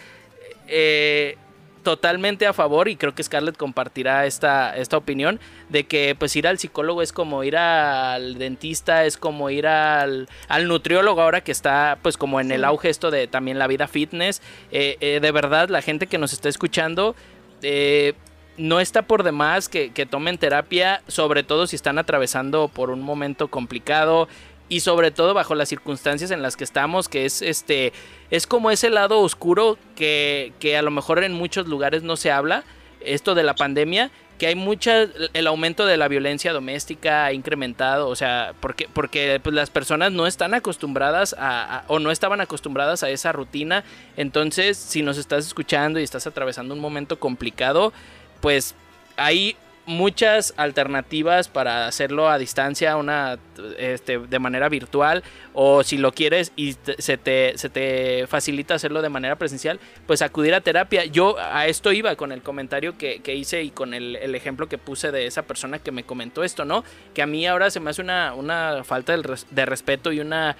[1.90, 6.46] totalmente a favor y creo que Scarlett compartirá esta, esta opinión de que pues ir
[6.46, 11.50] al psicólogo es como ir al dentista, es como ir al, al nutriólogo ahora que
[11.50, 14.40] está pues como en el auge esto de también la vida fitness.
[14.70, 17.16] Eh, eh, de verdad la gente que nos está escuchando
[17.60, 18.12] eh,
[18.56, 23.02] no está por demás que, que tomen terapia, sobre todo si están atravesando por un
[23.02, 24.28] momento complicado,
[24.70, 27.92] y sobre todo bajo las circunstancias en las que estamos, que es este,
[28.30, 32.30] es como ese lado oscuro que, que a lo mejor en muchos lugares no se
[32.30, 32.64] habla,
[33.00, 38.08] esto de la pandemia, que hay mucha, el aumento de la violencia doméstica ha incrementado,
[38.08, 43.02] o sea, porque, porque pues, las personas no están acostumbradas a, o no estaban acostumbradas
[43.02, 43.84] a esa rutina,
[44.16, 47.92] entonces si nos estás escuchando y estás atravesando un momento complicado,
[48.40, 48.76] pues
[49.16, 49.56] hay
[49.90, 53.38] muchas alternativas para hacerlo a distancia, una
[53.76, 55.22] este, de manera virtual,
[55.52, 60.22] o si lo quieres y se, te, se te facilita hacerlo de manera presencial, pues
[60.22, 61.04] acudir a terapia.
[61.06, 65.10] Yo a esto iba con el comentario que, hice y con el, ejemplo que puse
[65.10, 66.84] de esa persona que me comentó esto, ¿no?
[67.12, 70.56] Que a mí ahora se me hace una, una falta de respeto y una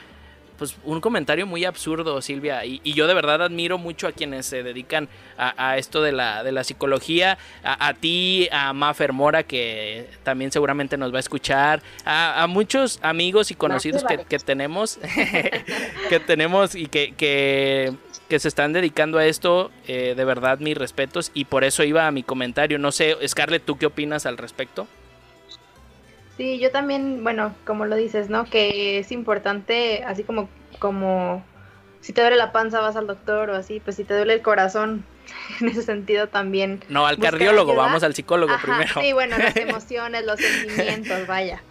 [0.61, 2.67] pues un comentario muy absurdo, Silvia.
[2.67, 6.53] Y, yo de verdad admiro mucho a quienes se dedican a, esto de la, de
[6.53, 7.39] la psicología.
[7.65, 11.83] A, ti, a Mafer Mora, que también seguramente nos va a escuchar.
[12.05, 14.99] A, muchos amigos y conocidos que, tenemos.
[16.11, 19.71] que tenemos y que, que, se están dedicando a esto.
[19.89, 21.31] Eh, de verdad, mis respetos.
[21.33, 22.79] Y por eso iba a mi comentario.
[22.79, 24.87] No sé, Scarlett, ¿tú qué opinas al respecto?
[26.41, 28.47] Sí, yo también, bueno, como lo dices, ¿no?
[28.47, 30.49] Que es importante, así como,
[30.79, 31.45] como
[32.01, 34.41] si te duele la panza vas al doctor o así, pues si te duele el
[34.41, 35.05] corazón,
[35.61, 36.83] en ese sentido también.
[36.89, 39.03] No, al cardiólogo, vamos al psicólogo primero.
[39.03, 41.63] Sí, bueno, las emociones, los sentimientos, vaya.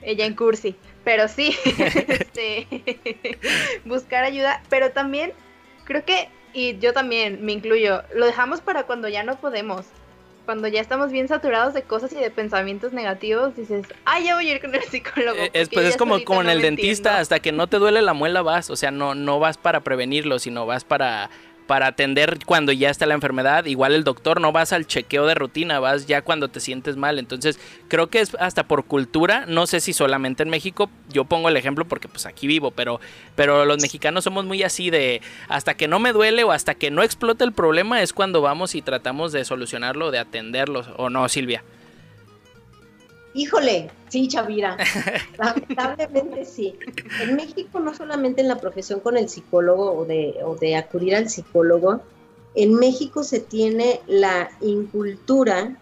[0.00, 0.74] Ella en cursi.
[1.04, 1.54] Pero sí,
[2.08, 2.66] este,
[3.84, 4.62] buscar ayuda.
[4.70, 5.34] Pero también,
[5.84, 9.84] creo que, y yo también me incluyo, lo dejamos para cuando ya no podemos
[10.48, 14.48] cuando ya estamos bien saturados de cosas y de pensamientos negativos, dices, ay, ya voy
[14.48, 15.38] a ir con el psicólogo.
[15.38, 18.14] Eh, es, pues es como, como en el dentista, hasta que no te duele la
[18.14, 21.28] muela vas, o sea, no, no vas para prevenirlo, sino vas para
[21.68, 23.66] para atender cuando ya está la enfermedad.
[23.66, 27.18] Igual el doctor no vas al chequeo de rutina, vas ya cuando te sientes mal.
[27.18, 31.50] Entonces creo que es hasta por cultura, no sé si solamente en México, yo pongo
[31.50, 33.00] el ejemplo porque pues aquí vivo, pero,
[33.36, 36.90] pero los mexicanos somos muy así de hasta que no me duele o hasta que
[36.90, 41.28] no explota el problema es cuando vamos y tratamos de solucionarlo, de atenderlo, ¿o no,
[41.28, 41.62] Silvia?
[43.34, 44.76] Híjole, sí, Chavira.
[45.38, 46.78] Lamentablemente sí.
[47.20, 51.14] En México, no solamente en la profesión con el psicólogo o de, o de acudir
[51.14, 52.00] al psicólogo,
[52.54, 55.76] en México se tiene la incultura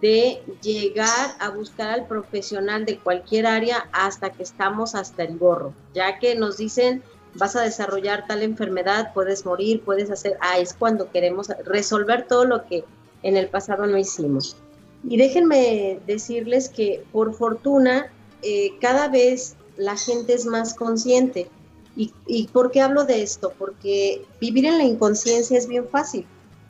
[0.00, 5.74] de llegar a buscar al profesional de cualquier área hasta que estamos hasta el gorro,
[5.92, 7.02] ya que nos dicen
[7.34, 12.44] vas a desarrollar tal enfermedad, puedes morir, puedes hacer, ah, es cuando queremos resolver todo
[12.44, 12.84] lo que
[13.22, 14.56] en el pasado no hicimos.
[15.04, 21.48] Y déjenme decirles que por fortuna eh, cada vez la gente es más consciente.
[21.96, 23.52] ¿Y, ¿Y por qué hablo de esto?
[23.58, 26.26] Porque vivir en la inconsciencia es bien fácil.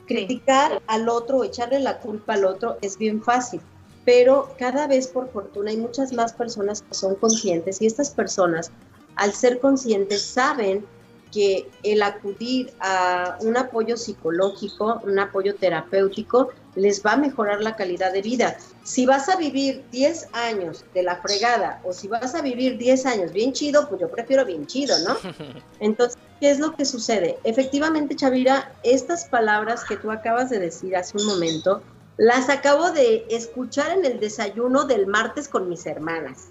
[0.07, 3.61] Criticar al otro, echarle la culpa al otro es bien fácil.
[4.05, 8.71] Pero cada vez por fortuna hay muchas más personas que son conscientes y estas personas,
[9.15, 10.85] al ser conscientes, saben
[11.31, 17.75] que el acudir a un apoyo psicológico, un apoyo terapéutico, les va a mejorar la
[17.75, 18.57] calidad de vida.
[18.83, 23.05] Si vas a vivir 10 años de la fregada o si vas a vivir 10
[23.05, 25.15] años bien chido, pues yo prefiero bien chido, ¿no?
[25.79, 27.37] Entonces, ¿qué es lo que sucede?
[27.43, 31.81] Efectivamente, Chavira, estas palabras que tú acabas de decir hace un momento,
[32.17, 36.47] las acabo de escuchar en el desayuno del martes con mis hermanas,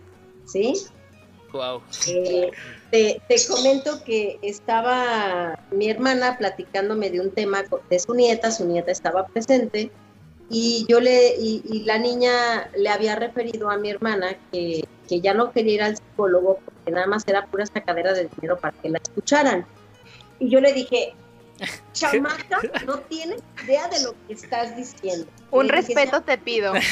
[0.47, 0.75] ¿sí?
[1.53, 1.83] Wow.
[2.07, 2.51] Eh,
[2.91, 8.91] te, comento que estaba mi hermana platicándome de un tema de su nieta, su nieta
[8.91, 9.91] estaba presente
[10.51, 15.35] y yo le y, la niña le había referido a mi hermana que, que, ya
[15.35, 18.89] no quería ir al psicólogo porque nada más era pura sacadera de dinero para que
[18.89, 19.67] la escucharan.
[20.39, 21.15] Y yo le dije,
[21.93, 25.27] chamaca, no tienes idea de lo que estás diciendo.
[25.51, 26.73] Un respeto te pido.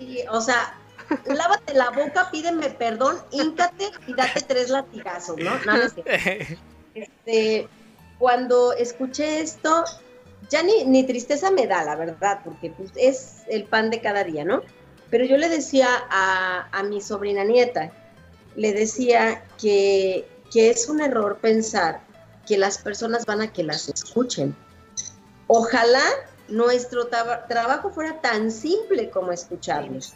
[0.00, 0.79] Y, o sea,
[1.26, 5.50] lávate la boca, pídeme perdón, íncate y date tres latigazos, ¿no?
[5.64, 5.72] no,
[6.94, 7.68] este,
[8.18, 9.84] cuando escuché esto,
[10.48, 14.44] ya ni, tristeza me da, la verdad, porque pues, es el pan de cada día,
[14.44, 14.62] ¿no?
[15.10, 17.92] Pero yo le decía a, mi sobrina nieta,
[18.56, 22.00] le decía que es un error pensar
[22.46, 24.56] que las personas van a que las escuchen.
[25.46, 26.02] Ojalá
[26.48, 30.14] nuestro trabajo fuera tan simple como escucharlos.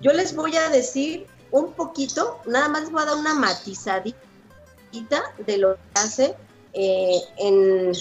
[0.00, 4.16] Yo les voy a decir un poquito, nada más les voy a dar una matizadita
[5.46, 6.34] de lo que hace
[6.72, 7.92] eh, en,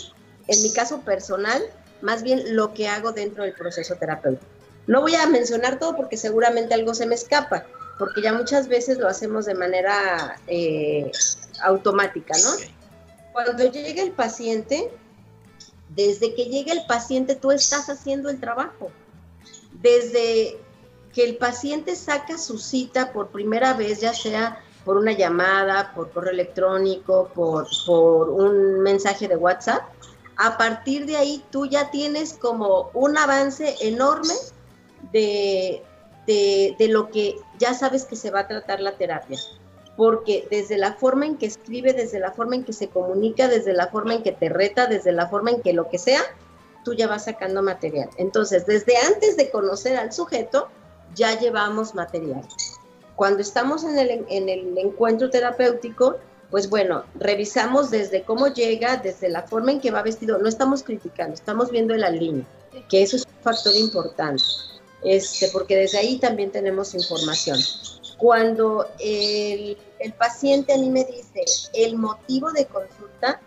[0.48, 1.62] mi caso personal,
[2.02, 4.46] más bien lo que hago dentro del proceso terapéutico.
[4.88, 7.66] No voy a mencionar todo porque seguramente algo se me escapa,
[7.98, 11.12] porque ya muchas veces lo hacemos de manera eh,
[11.62, 12.50] automática, ¿no?
[13.32, 14.92] Cuando llega el paciente,
[15.90, 18.92] desde que llega el paciente tú estás haciendo el trabajo.
[19.82, 20.58] Desde
[21.14, 26.12] que el paciente saca su cita por primera vez, ya sea por una llamada, por
[26.12, 29.84] correo electrónico, por, por un mensaje de WhatsApp,
[30.38, 34.34] a partir de ahí tú ya tienes como un avance enorme
[35.12, 35.84] de,
[36.28, 39.40] de, de, lo que ya sabes que se va a tratar la terapia.
[39.96, 43.74] Porque desde la forma en que escribe, desde la forma en que se comunica, desde
[43.74, 46.22] la forma en que te reta, desde la forma en que lo que sea,
[46.84, 48.10] tú ya vas sacando material.
[48.18, 50.68] Entonces, desde antes de conocer al sujeto,
[51.16, 52.42] ya llevamos material.
[53.16, 56.18] Cuando estamos en el, en el encuentro terapéutico,
[56.50, 60.84] pues bueno, revisamos desde cómo llega, desde la forma en que va vestido, no estamos
[60.84, 62.46] criticando, estamos viendo la línea,
[62.90, 64.44] que eso es un factor importante,
[65.04, 67.58] este, porque desde ahí también tenemos información.
[68.18, 73.42] Cuando el, el paciente a mí me dice el motivo de consulta,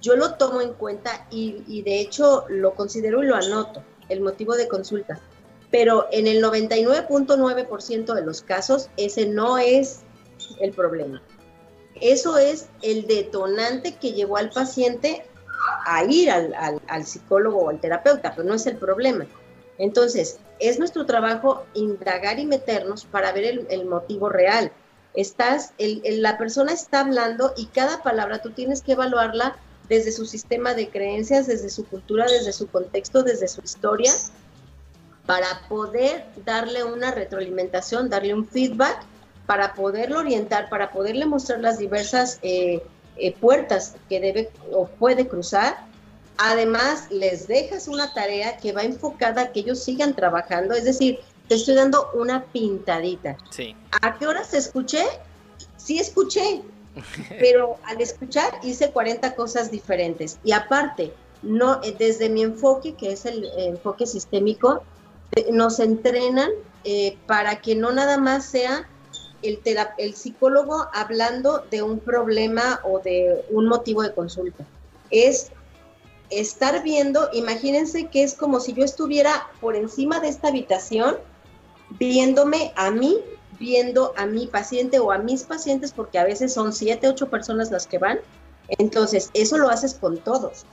[0.00, 4.20] yo lo tomo en cuenta y, y de hecho lo considero y lo anoto, el
[4.20, 5.20] motivo de consulta
[5.70, 10.00] pero en el 99.9% de los casos ese no es
[10.60, 11.22] el problema.
[12.00, 15.24] Eso es el detonante que llevó al paciente
[15.86, 19.26] a ir al, psicólogo o al terapeuta, pero no es el problema.
[19.78, 24.72] Entonces, es nuestro trabajo indagar y meternos para ver el, motivo real.
[25.14, 29.56] Estás, la persona está hablando y cada palabra tú tienes que evaluarla
[29.88, 34.12] desde su sistema de creencias, desde su cultura, desde su contexto, desde su historia,
[35.26, 39.02] para poder darle una retroalimentación, darle un feedback,
[39.46, 42.82] para poderlo orientar, para poderle mostrar las diversas eh,
[43.16, 45.78] eh, puertas que debe o puede cruzar.
[46.38, 51.20] Además, les dejas una tarea que va enfocada a que ellos sigan trabajando, es decir,
[51.48, 53.36] te estoy dando una pintadita.
[53.50, 53.74] Sí.
[54.02, 55.04] ¿A qué horas escuché?
[55.76, 56.62] Sí escuché,
[57.40, 60.38] pero al escuchar hice 40 cosas diferentes.
[60.44, 61.12] Y aparte,
[61.42, 64.82] no, eh, desde mi enfoque, que es el enfoque sistémico,
[65.52, 66.50] nos entrenan
[66.84, 68.88] eh, para que no nada más sea
[69.42, 69.60] el,
[69.98, 74.64] el psicólogo hablando de un problema o de un motivo de consulta.
[75.10, 75.52] Es
[76.30, 81.16] estar viendo, imagínense que es como si yo estuviera por encima de esta habitación
[81.98, 83.20] viéndome a mí
[83.58, 87.70] viendo a mi paciente o a mis pacientes, porque a veces son siete, ocho personas
[87.70, 88.18] las que van.
[88.68, 90.64] Entonces, eso lo haces con todos.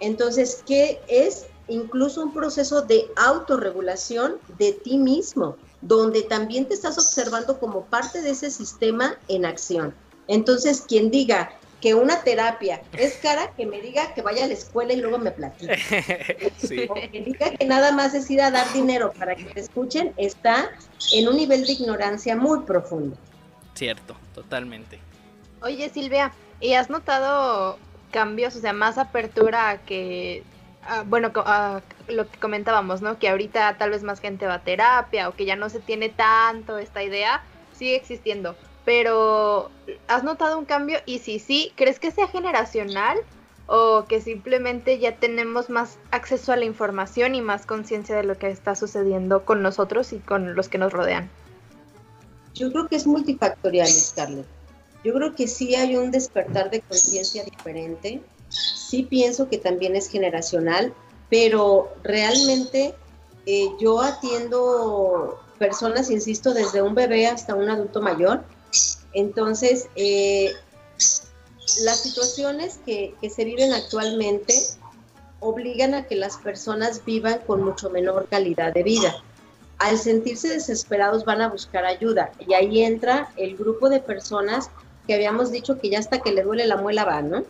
[0.00, 1.46] Entonces, ¿qué es?
[1.68, 8.20] Incluso un proceso de autorregulación de ti mismo, donde también te estás observando como parte
[8.22, 9.94] de ese sistema en acción.
[10.28, 11.50] Entonces, quien diga,
[11.84, 15.18] que una terapia es cara, que me diga que vaya a la escuela y luego
[15.18, 15.76] me platique.
[16.88, 20.14] O que diga que nada más es ir a dar dinero para que te escuchen,
[20.16, 20.70] está
[21.12, 23.18] en un nivel de ignorancia muy profundo.
[23.74, 24.98] Cierto, totalmente.
[25.60, 27.78] Oye Silvia, ¿y has notado
[28.10, 30.42] cambios, o sea, más apertura a que,
[31.06, 33.18] bueno, a lo que comentábamos, ¿no?
[33.18, 36.08] Que ahorita tal vez más gente va a terapia o que ya no se tiene
[36.08, 39.70] tanto esta idea, sigue existiendo pero
[40.08, 40.98] ¿has notado un cambio?
[41.06, 43.18] Y si sí, ¿crees que sea generacional
[43.66, 48.36] o que simplemente ya tenemos más acceso a la información y más conciencia de lo
[48.36, 51.30] que está sucediendo con nosotros y con los que nos rodean?
[52.54, 54.46] Yo creo que es multifactorial, Scarlett.
[55.02, 58.22] Yo creo que sí hay un despertar de conciencia diferente.
[58.54, 60.94] Sí pienso que también es generacional,
[61.28, 62.94] pero realmente
[63.46, 68.44] eh, yo atiendo personas, insisto, desde un bebé hasta un adulto mayor
[69.14, 70.52] entonces, eh,
[71.84, 74.54] las situaciones que, se viven actualmente
[75.40, 79.14] obligan a que las personas vivan con mucho menor calidad de vida.
[79.78, 84.70] Al sentirse desesperados van a buscar ayuda y ahí entra el grupo de personas
[85.06, 87.44] que habíamos dicho que ya hasta que le duele la muela va, ¿no?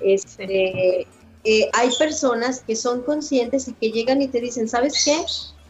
[0.00, 1.06] Este,
[1.44, 5.16] eh, hay personas que son conscientes y que llegan y te dicen, ¿sabes qué?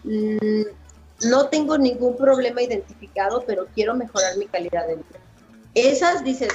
[0.05, 5.21] Mm, no tengo ningún problema identificado, pero quiero mejorar mi calidad de vida.
[5.75, 6.53] Esas dices,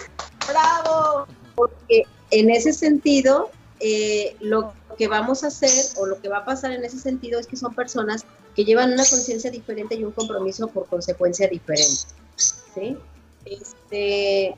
[0.47, 3.49] bravo, porque en ese sentido,
[3.79, 7.39] eh, lo que vamos a hacer o lo que va a pasar en ese sentido
[7.39, 12.07] es que son personas que llevan una conciencia diferente y un compromiso por consecuencia diferente.
[12.35, 12.97] ¿sí?
[13.45, 14.55] Este,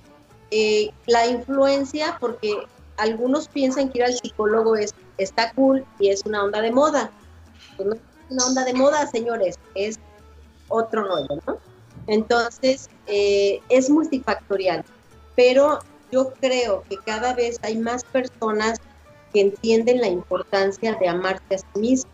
[0.51, 2.55] eh, la influencia, porque
[2.97, 7.11] algunos piensan que ir al psicólogo es, está cool y es una onda de moda.
[7.75, 9.99] Pues no es una onda de moda, señores, es
[10.67, 11.57] otro rollo, ¿no?
[12.07, 14.83] Entonces, eh, es multifactorial,
[15.35, 15.79] pero
[16.11, 18.79] yo creo que cada vez hay más personas
[19.33, 22.13] que entienden la importancia de amarse a sí mismos.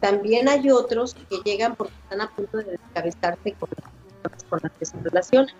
[0.00, 3.68] También hay otros que llegan porque están a punto de descabezarse con
[4.22, 5.54] las, con las que se relacionan.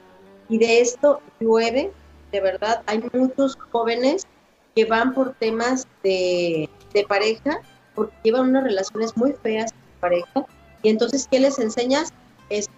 [0.49, 1.93] Y de esto llueve,
[2.33, 4.27] de verdad, hay muchos jóvenes
[4.75, 7.61] que van por temas de, de pareja,
[7.95, 10.47] porque llevan unas relaciones muy feas de pareja,
[10.83, 12.13] y entonces, ¿qué les enseñas?
[12.51, 12.69] Es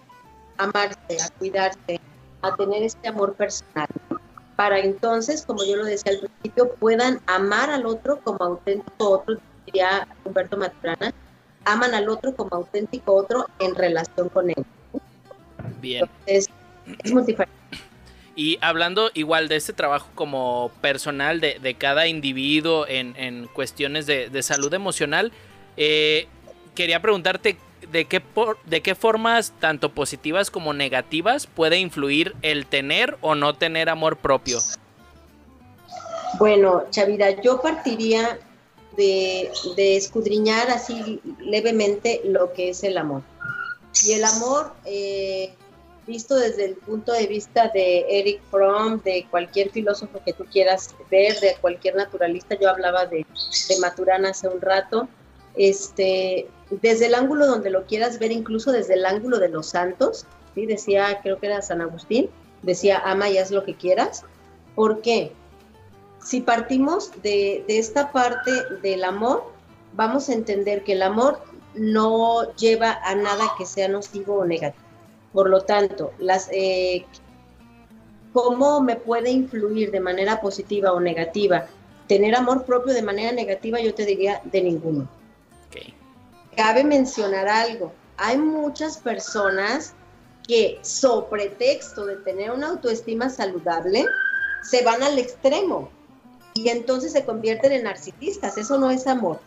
[0.57, 1.99] amarse, a cuidarse,
[2.41, 3.87] a tener este amor personal.
[4.55, 9.37] Para entonces, como yo lo decía al principio, puedan amar al otro como auténtico otro,
[9.65, 11.13] diría Humberto Maturana,
[11.65, 14.65] aman al otro como auténtico otro en relación con él.
[15.81, 16.05] Bien.
[16.25, 16.49] es
[17.11, 17.56] multifactorial.
[18.37, 24.71] Y hablando igual de este trabajo como personal de, cada individuo en, cuestiones de, salud
[24.75, 25.31] emocional,
[25.75, 26.27] eh,
[26.75, 27.57] quería preguntarte
[27.91, 28.21] de qué,
[28.65, 34.17] de qué formas, tanto positivas como negativas, puede influir el tener o no tener amor
[34.17, 34.59] propio.
[36.37, 38.37] Bueno, Chavira, yo partiría
[38.97, 43.23] de, escudriñar así levemente lo que es el amor.
[44.05, 45.55] Y el amor, eh,
[46.07, 50.95] visto desde el punto de vista de Eric Fromm, de cualquier filósofo que tú quieras
[51.11, 53.25] ver, de cualquier naturalista, yo hablaba de,
[53.69, 55.07] de Maturana hace un rato,
[55.55, 60.25] este, desde el ángulo donde lo quieras ver, incluso desde el ángulo de los santos,
[60.55, 60.65] ¿sí?
[60.65, 62.29] decía, creo que era San Agustín,
[62.63, 64.23] decía, ama y haz lo que quieras.
[64.75, 65.31] ¿Por qué?
[66.23, 68.51] Si partimos de, esta parte
[68.81, 69.51] del amor,
[69.93, 71.41] vamos a entender que el amor
[71.73, 74.86] no lleva a nada que sea nocivo o negativo.
[75.33, 77.05] Por lo tanto, las, eh,
[78.33, 81.65] ¿cómo me puede influir de manera positiva o negativa?
[82.07, 85.07] Tener amor propio de manera negativa, yo te diría de ninguno.
[86.55, 87.93] Cabe mencionar algo.
[88.17, 89.93] Hay muchas personas
[90.47, 94.05] que, sobre pretexto de tener una autoestima saludable,
[94.63, 95.89] se van al extremo
[96.55, 98.57] y entonces se convierten en narcisistas.
[98.57, 99.39] Eso no es amor,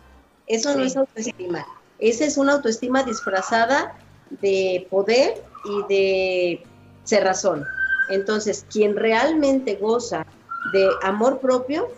[0.47, 1.67] eso no es autoestima.
[1.99, 3.99] Esa es una autoestima disfrazada
[4.41, 6.63] de poder y de
[7.05, 7.67] cerrazón.
[8.09, 10.27] Entonces, quien realmente goza
[10.73, 11.89] de amor propio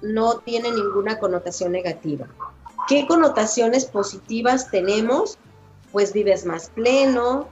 [0.00, 2.26] no tiene ninguna connotación negativa.
[2.88, 5.38] ¿Qué connotaciones positivas tenemos?
[5.92, 7.48] Pues vives más pleno,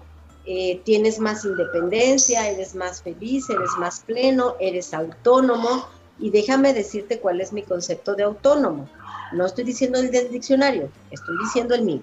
[0.47, 5.87] eh, tienes más independencia, eres más feliz, eres más pleno, eres autónomo.
[6.19, 8.89] Y déjame decirte cuál es mi concepto de autónomo.
[9.33, 12.03] No estoy diciendo el del diccionario, estoy diciendo el mío.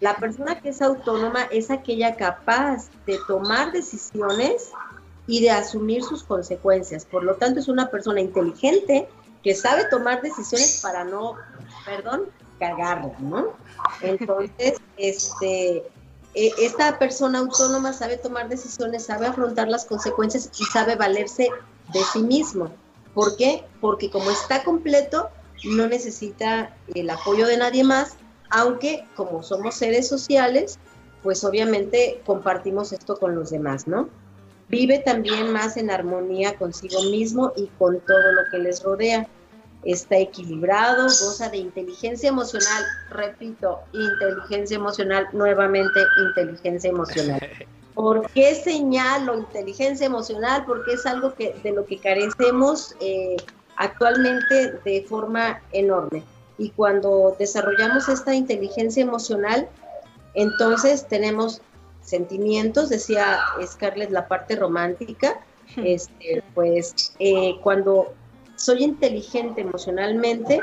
[0.00, 4.70] La persona que es autónoma es aquella capaz de tomar decisiones
[5.26, 7.04] y de asumir sus consecuencias.
[7.04, 9.08] Por lo tanto, es una persona inteligente
[9.42, 11.34] que sabe tomar decisiones para no,
[11.84, 12.24] perdón,
[12.58, 13.48] cagarla, ¿no?
[14.00, 15.86] Entonces, este,
[16.34, 21.48] e, esta persona autónoma sabe tomar decisiones, sabe afrontar las consecuencias y sabe valerse
[21.92, 22.70] de sí mismo.
[23.14, 23.64] ¿Por qué?
[23.80, 25.30] Porque como está completo,
[25.64, 28.16] no necesita el apoyo de nadie más,
[28.54, 30.78] aunque como somos seres sociales,
[31.24, 34.08] pues obviamente compartimos esto con los demás, ¿no?
[34.68, 39.26] Vive también más en armonía consigo mismo y con todo lo que les rodea.
[39.82, 47.40] Está equilibrado, goza de inteligencia emocional, repito, inteligencia emocional, nuevamente inteligencia emocional.
[47.94, 50.64] ¿Por qué señalo inteligencia emocional?
[50.64, 53.36] Porque es algo que, de lo que carecemos eh,
[53.76, 56.22] actualmente de forma enorme.
[56.58, 59.68] Y cuando desarrollamos esta inteligencia emocional,
[60.34, 61.60] entonces tenemos
[62.02, 65.40] sentimientos, decía Scarlett, la parte romántica,
[65.76, 68.12] este, pues eh, cuando
[68.56, 70.60] soy inteligente emocionalmente,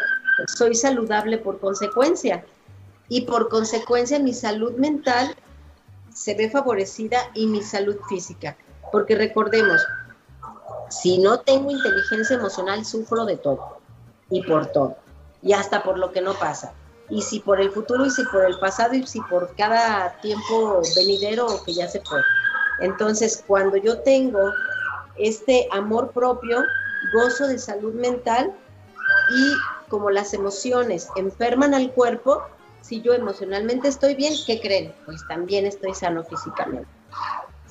[0.48, 2.46] soy saludable por consecuencia.
[3.10, 5.36] Y por consecuencia mi salud mental
[6.14, 8.56] se ve favorecida y mi salud física.
[8.92, 9.82] Porque recordemos,
[10.90, 13.80] si no tengo inteligencia emocional, sufro de todo
[14.30, 14.96] y por todo,
[15.42, 16.74] y hasta por lo que no pasa.
[17.10, 20.82] Y si por el futuro, y si por el pasado, y si por cada tiempo
[20.96, 22.22] venidero que ya se fue.
[22.80, 24.40] Entonces, cuando yo tengo
[25.18, 26.64] este amor propio,
[27.14, 28.54] gozo de salud mental
[29.36, 32.44] y como las emociones enferman al cuerpo,
[32.82, 34.94] si yo emocionalmente estoy bien, ¿qué creen?
[35.06, 36.88] Pues también estoy sano físicamente.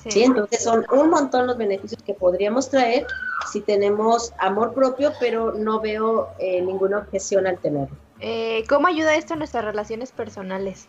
[0.09, 0.23] Sí.
[0.23, 3.05] Entonces son un montón los beneficios que podríamos traer
[3.51, 7.95] si tenemos amor propio, pero no veo eh, ninguna objeción al tenerlo.
[8.19, 10.87] Eh, ¿Cómo ayuda esto a nuestras relaciones personales?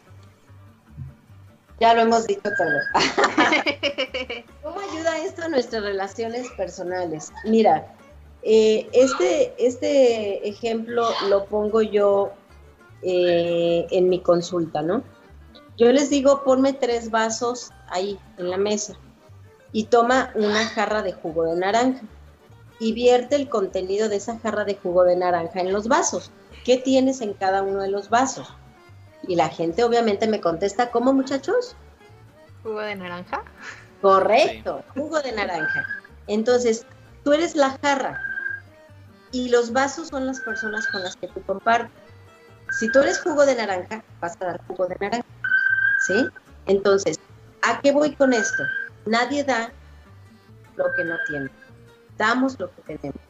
[1.81, 3.03] Ya lo hemos dicho todo.
[4.63, 7.33] ¿Cómo ayuda esto a nuestras relaciones personales?
[7.45, 7.95] Mira,
[8.43, 12.33] eh, este, este ejemplo lo pongo yo
[13.05, 15.03] en mi consulta, ¿no?
[15.83, 18.95] Yo les digo, ponme tres vasos ahí en la mesa
[19.72, 22.03] y toma una jarra de jugo de naranja
[22.78, 26.30] y vierte el contenido de esa jarra de jugo de naranja en los vasos.
[26.64, 28.47] ¿Qué tienes en cada uno de los vasos?
[29.26, 31.74] Y la gente obviamente me contesta, ¿cómo muchachos?
[32.62, 33.43] ¿Jugo de naranja?
[34.01, 35.85] Correcto, jugo de naranja.
[36.28, 36.87] Entonces,
[37.24, 38.22] tú eres la jarra
[39.33, 41.91] y los vasos son las personas con las que tú compartes.
[42.78, 45.41] Si tú eres jugo de naranja, vas a dar jugo de naranja.
[46.07, 46.28] ¿Sí?
[46.66, 47.18] Entonces,
[47.62, 48.64] ¿A qué voy con esto?
[49.07, 49.72] Nadie da
[50.76, 51.48] lo que no tiene.
[52.18, 53.20] Damos lo que tenemos.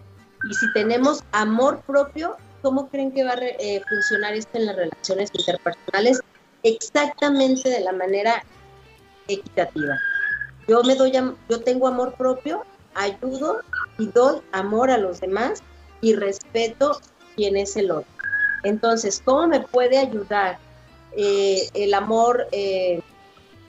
[0.50, 4.76] Y si tenemos amor propio, ¿cómo creen que va a eh, funcionar esto en las
[4.76, 6.20] relaciones interpersonales?
[6.62, 8.42] Exactamente de la manera
[9.28, 10.00] equitativa.
[10.66, 12.64] Yo me doy, yo tengo amor propio,
[12.94, 13.60] ayudo
[13.98, 15.62] y doy amor a los demás
[16.00, 17.00] y respeto
[17.36, 18.10] quién es el otro.
[18.62, 20.58] Entonces, ¿cómo me puede ayudar
[21.16, 23.00] eh, el amor eh,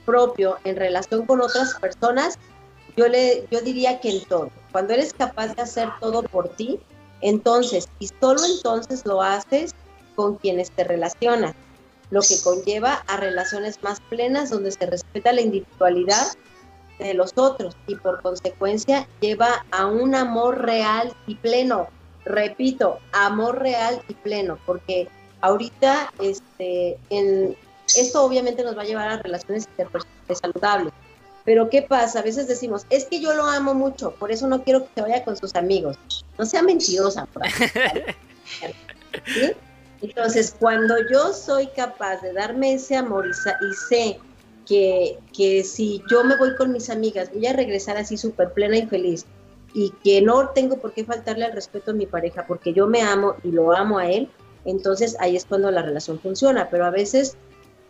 [0.06, 2.38] propio en relación con otras personas,
[2.96, 4.50] yo, le, yo diría que en todo.
[4.72, 6.80] Cuando eres capaz de hacer todo por ti,
[7.22, 9.74] entonces, y solo entonces lo haces
[10.16, 11.56] con quienes te relacionas,
[12.12, 16.28] lo que conlleva a relaciones más plenas donde se respeta la individualidad
[17.00, 21.88] de los otros y por consecuencia lleva a un amor real y pleno.
[22.26, 25.08] Repito, amor real y pleno, porque
[25.44, 27.56] ahorita este, en,
[27.98, 30.94] esto obviamente nos va a llevar a relaciones interpersonales saludables.
[31.44, 32.20] Pero ¿qué pasa?
[32.20, 35.02] A veces decimos, es que yo lo amo mucho, por eso no quiero que se
[35.02, 35.98] vaya con sus amigos.
[36.40, 37.44] No sea mentirosa, por
[39.26, 39.52] ¿Sí?
[40.02, 43.34] Entonces, cuando yo soy capaz de darme ese amor y,
[43.74, 44.20] sé
[44.66, 48.78] que, que, si yo me voy con mis amigas, voy a regresar así súper plena
[48.78, 49.26] y feliz,
[49.74, 53.02] y que no tengo por qué faltarle al respeto a mi pareja, porque yo me
[53.02, 54.30] amo y lo amo a él,
[54.66, 56.70] entonces ahí es cuando la relación funciona.
[56.70, 57.38] Pero a veces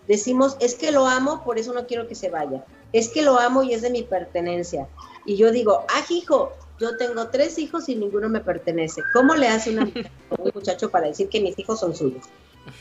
[0.08, 2.66] decimos, es que lo amo, por eso no quiero que se vaya.
[2.92, 4.88] Es que lo amo y es de mi pertenencia.
[5.26, 9.02] Y yo digo, ah, hijo, yo tengo tres hijos y ninguno me pertenece.
[9.14, 9.84] ¿Cómo le hace una,
[10.38, 12.26] un muchacho para decir que mis hijos son suyos?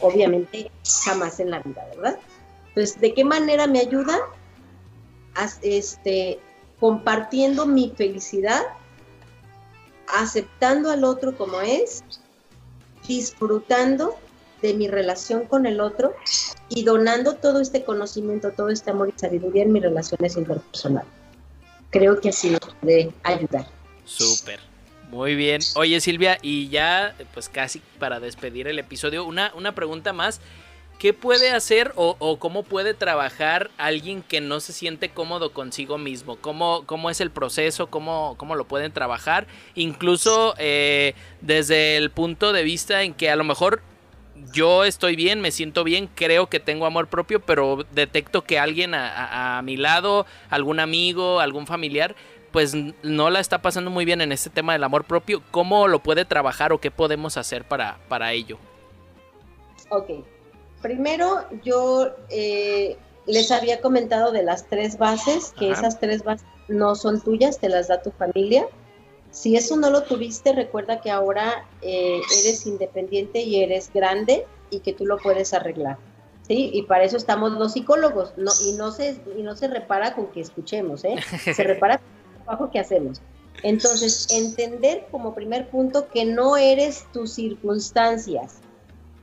[0.01, 0.71] Obviamente
[1.05, 2.19] jamás en la vida, ¿verdad?
[2.69, 4.19] Entonces, ¿de qué manera me ayuda?
[5.63, 6.41] este,
[6.79, 8.63] compartiendo mi felicidad,
[10.09, 12.05] aceptando al otro como es,
[13.07, 14.17] disfrutando
[14.63, 16.15] de mi relación con el otro
[16.69, 21.11] y donando todo este conocimiento, todo este amor y sabiduría en mis relaciones interpersonales.
[21.91, 23.67] Creo que así nos puede ayudar.
[24.05, 24.61] Súper.
[25.11, 25.61] Muy bien.
[25.75, 30.41] Oye Silvia, y ya pues casi para despedir el episodio, una, una pregunta más.
[31.03, 36.37] ¿Qué puede hacer o, cómo puede trabajar alguien que no se siente cómodo consigo mismo?
[36.37, 37.89] ¿Cómo, cómo es el proceso?
[37.89, 39.49] ¿Cómo, cómo lo pueden trabajar?
[39.75, 43.83] Incluso eh, desde el punto de vista en que a lo mejor
[44.53, 48.95] yo estoy bien, me siento bien, creo que tengo amor propio, pero detecto que alguien
[48.95, 52.15] a, mi lado, algún amigo, algún familiar,
[52.53, 55.43] pues no la está pasando muy bien en este tema del amor propio.
[55.51, 58.57] ¿Cómo lo puede trabajar o qué podemos hacer para, para ello?
[59.89, 60.25] Ok,
[60.83, 66.95] primero yo eh, les había comentado de las tres bases, que esas tres bases no
[66.95, 68.67] son tuyas, te las da tu familia.
[69.31, 74.81] Si eso no lo tuviste, recuerda que ahora eh, eres independiente y eres grande y
[74.81, 75.97] que tú lo puedes arreglar.
[76.43, 76.71] ¿sí?
[76.73, 78.35] Y para eso estamos los psicólogos.
[78.37, 81.17] No, y, no se, y no se repara con que escuchemos, ¿eh?
[81.55, 83.23] se repara con el trabajo que hacemos.
[83.63, 88.61] Entonces, entender como primer punto que no eres tus circunstancias.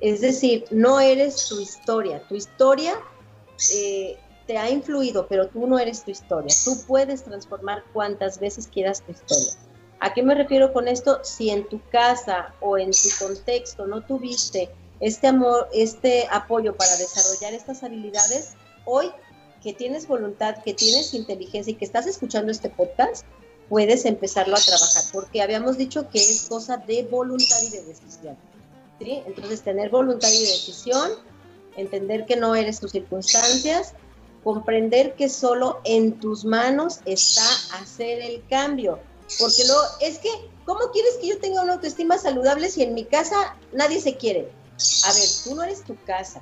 [0.02, 2.24] Es decir, no eres tu historia.
[2.28, 2.93] Tu historia
[3.74, 6.54] eh, te ha influido, pero tú no eres tu historia.
[6.64, 9.54] Tú puedes transformar cuantas veces quieras tu historia.
[10.00, 11.20] ¿A qué me refiero con esto?
[11.24, 14.70] Si en tu casa o en tu contexto no tuviste
[15.02, 18.54] este amor, este apoyo para desarrollar estas habilidades,
[18.86, 19.12] hoy
[19.62, 23.26] que tienes voluntad, que tienes inteligencia y que estás escuchando este podcast,
[23.68, 28.38] puedes empezarlo a trabajar, porque habíamos dicho que es cosa de voluntad y de decisión.
[29.00, 29.24] ¿Sí?
[29.26, 31.12] Entonces, tener voluntad y decisión,
[31.76, 33.93] entender que no eres tus circunstancias,
[34.43, 37.43] comprender que solo en tus manos está
[37.82, 39.00] hacer el cambio.
[39.39, 40.30] Porque luego, es que,
[40.66, 44.52] ¿cómo quieres que yo tenga una autoestima saludable si en mi casa nadie se quiere?
[45.06, 46.41] A ver, tú no eres tu casa.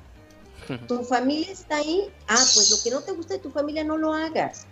[0.86, 2.12] Tu familia está ahí.
[2.26, 4.66] Ah, pues lo que no te gusta de tu familia no lo hagas.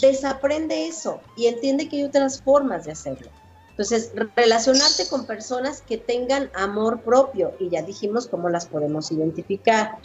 [0.00, 3.30] Desaprende eso y entiende que hay otras formas de hacerlo.
[3.82, 9.98] Entonces, relacionarte con personas que tengan amor propio y ya dijimos cómo las podemos identificar.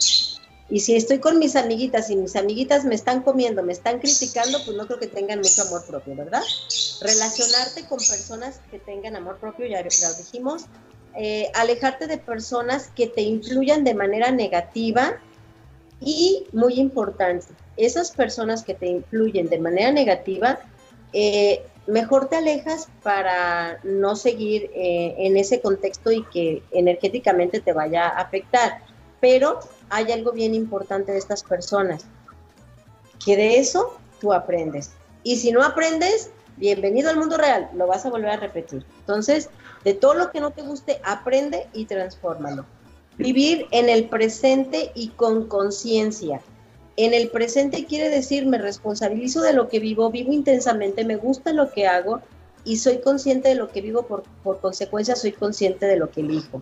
[0.68, 4.58] Y si estoy con mis amiguitas y mis amiguitas me están comiendo, me están criticando,
[4.64, 6.42] pues no creo que tengan mucho amor propio, ¿verdad?
[7.00, 10.64] Relacionarte con personas que tengan amor propio, ya lo dijimos.
[11.14, 15.20] Eh, alejarte de personas que te influyan de manera negativa
[16.00, 20.58] y, muy importante, esas personas que te influyen de manera negativa,
[21.12, 27.72] eh, mejor te alejas para no seguir eh, en ese contexto y que energéticamente te
[27.72, 28.82] vaya a afectar.
[29.20, 29.58] Pero
[29.88, 32.04] hay algo bien importante de estas personas,
[33.24, 34.92] que de eso tú aprendes.
[35.22, 38.84] Y si no aprendes, bienvenido al mundo real, lo vas a volver a repetir.
[39.00, 39.48] Entonces,
[39.82, 42.66] de todo lo que no te guste, aprende y transfórmalo.
[43.16, 46.42] Vivir en el presente y con conciencia.
[46.98, 51.52] En el presente quiere decir me responsabilizo de lo que vivo, vivo intensamente, me gusta
[51.52, 52.20] lo que hago
[52.64, 56.20] y soy consciente de lo que vivo, por, por consecuencia soy consciente de lo que
[56.20, 56.60] elijo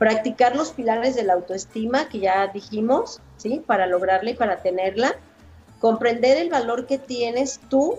[0.00, 3.62] practicar los pilares de la autoestima que ya dijimos, ¿sí?
[3.66, 5.14] Para lograrla y para tenerla,
[5.78, 7.98] comprender el valor que tienes tú,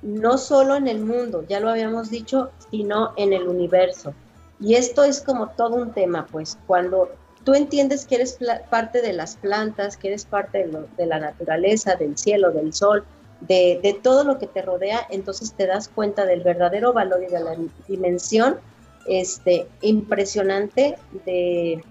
[0.00, 4.14] no solo en el mundo, ya lo habíamos dicho, sino en el universo.
[4.58, 7.10] Y esto es como todo un tema, pues, cuando
[7.44, 8.38] tú entiendes que eres
[8.70, 10.66] parte de las plantas, que eres parte
[10.96, 13.04] de, la naturaleza, del cielo, del sol,
[13.40, 17.30] de, de todo lo que te rodea, entonces te das cuenta del verdadero valor y
[17.30, 18.58] de la dimensión
[19.06, 21.82] este, impresionante de,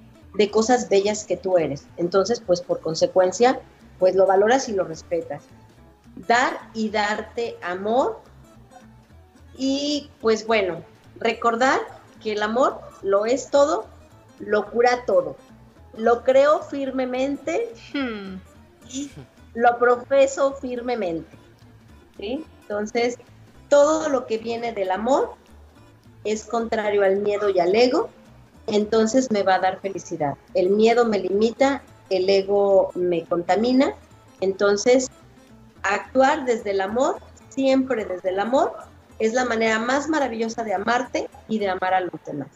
[0.52, 1.86] cosas bellas que tú eres.
[1.98, 3.60] Entonces, pues por consecuencia,
[4.00, 5.44] pues lo valoras y lo respetas.
[6.28, 8.20] Dar y darte amor.
[9.56, 10.84] Y pues bueno,
[11.20, 11.80] recordar
[12.22, 13.86] que el amor lo es todo,
[14.40, 15.36] lo cura todo.
[15.98, 18.36] Lo creo firmemente hmm.
[18.90, 19.12] y
[19.54, 21.38] lo profeso firmemente.
[22.18, 23.18] Entonces,
[23.70, 25.36] todo lo que viene del amor
[26.24, 28.10] es contrario al miedo y al ego
[28.68, 30.36] entonces me va a dar felicidad.
[30.54, 33.94] El miedo me limita, el ego me contamina,
[34.42, 35.10] entonces
[35.84, 37.18] actuar desde el amor,
[37.50, 38.74] siempre desde el amor,
[39.20, 42.48] es la manera más maravillosa de amarte y de amar a los demás.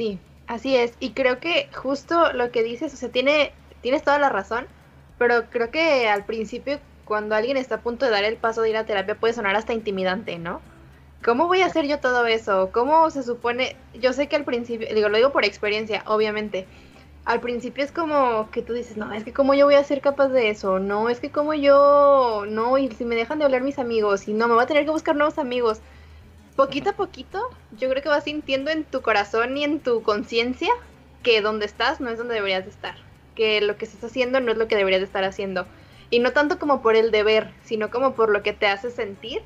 [0.00, 0.94] Sí, así es.
[0.98, 4.66] Y creo que justo lo que dices, o sea, tiene, tienes toda la razón,
[5.18, 8.70] pero creo que al principio, cuando alguien está a punto de dar el paso de
[8.70, 10.62] ir a terapia, puede sonar hasta intimidante, ¿no?
[11.22, 12.70] ¿Cómo voy a hacer yo todo eso?
[12.72, 13.76] ¿Cómo se supone?
[13.92, 16.66] Yo sé que al principio, digo, lo digo por experiencia, obviamente.
[17.26, 20.00] Al principio es como que tú dices, no, es que cómo yo voy a ser
[20.00, 23.60] capaz de eso, no, es que como yo, no, y si me dejan de hablar
[23.60, 25.82] mis amigos, y no, me voy a tener que buscar nuevos amigos
[26.60, 27.40] poquito a poquito,
[27.78, 30.68] yo creo que vas sintiendo en tu corazón y en tu conciencia
[31.22, 32.96] que donde estás no es donde deberías de estar,
[33.34, 35.66] que lo que estás haciendo no es lo que deberías de estar haciendo.
[36.10, 39.40] Y no tanto como por el deber, sino como por lo que te hace sentir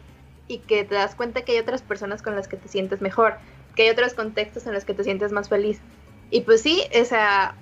[0.49, 3.37] y que te das cuenta que hay otras personas con las que te sientes mejor,
[3.77, 5.79] que hay otros contextos en los que te sientes más feliz.
[6.33, 7.55] Y pues sí, o sea,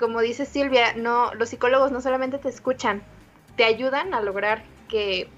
[0.00, 3.02] como dice Silvia, no, los psicólogos no solamente te escuchan,
[3.54, 5.28] te ayudan a lograr que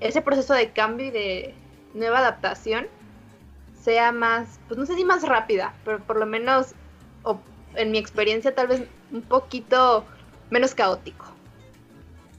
[0.00, 1.54] ese proceso de cambio y de
[1.94, 2.86] nueva adaptación
[3.86, 6.74] sea más, pues no sé si más rápida, pero por lo menos,
[7.22, 7.40] o
[7.76, 8.82] en mi experiencia, tal vez
[9.12, 10.04] un poquito
[10.50, 11.36] menos caótico.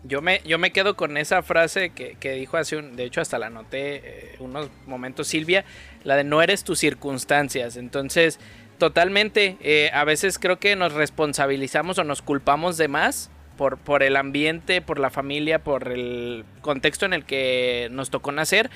[0.04, 3.40] Yo me, yo me quedo con esa frase que, dijo hace un, de hecho hasta
[3.40, 5.66] la anoté eh, unos momentos Silvia,
[6.04, 7.78] la de no eres tus circunstancias.
[7.78, 8.40] Entonces,
[8.78, 14.04] totalmente, eh, a veces creo que nos responsabilizamos o nos culpamos de más por, por
[14.04, 18.70] el ambiente, por la familia, por el contexto en el que nos tocó nacer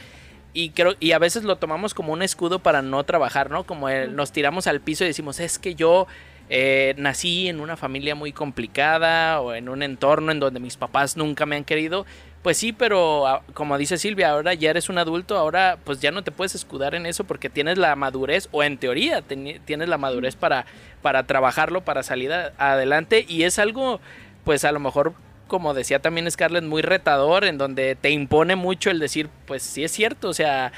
[0.54, 3.64] y creo y a veces lo tomamos como un escudo para no trabajar, ¿no?
[3.64, 6.08] Como nos tiramos al piso y decimos, es que yo
[6.50, 11.16] eh, nací en una familia muy complicada o en un entorno en donde mis papás
[11.16, 12.06] nunca me han querido.
[12.44, 16.12] Pues sí, pero ah, como dice Silvia, ahora ya eres un adulto, ahora pues ya
[16.12, 19.98] no te puedes escudar en eso porque tienes la madurez, o en teoría tienes la
[19.98, 20.66] madurez para,
[21.02, 23.26] para trabajarlo, para salir adelante.
[23.30, 24.02] Y es algo,
[24.44, 25.14] pues a lo mejor
[25.52, 29.84] como decía también Scarlett, muy retador, en donde te impone mucho el decir, pues sí
[29.84, 30.72] es cierto, o sea,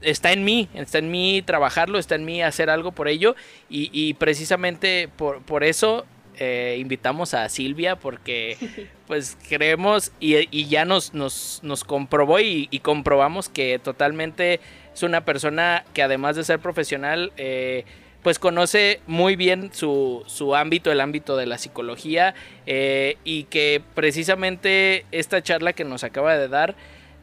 [0.00, 3.36] está en mí, está en mí trabajarlo, está en mí hacer algo por ello,
[3.68, 6.06] y, precisamente por, por eso
[6.38, 8.56] eh, invitamos a Silvia, porque
[9.06, 14.60] pues creemos y, ya nos, nos, nos comprobó y, y, comprobamos que totalmente
[14.94, 17.84] es una persona que además de ser profesional, eh,
[18.22, 22.34] pues conoce muy bien su, su ámbito, el ámbito de la psicología,
[22.66, 26.74] eh, y que precisamente esta charla que nos acaba de dar,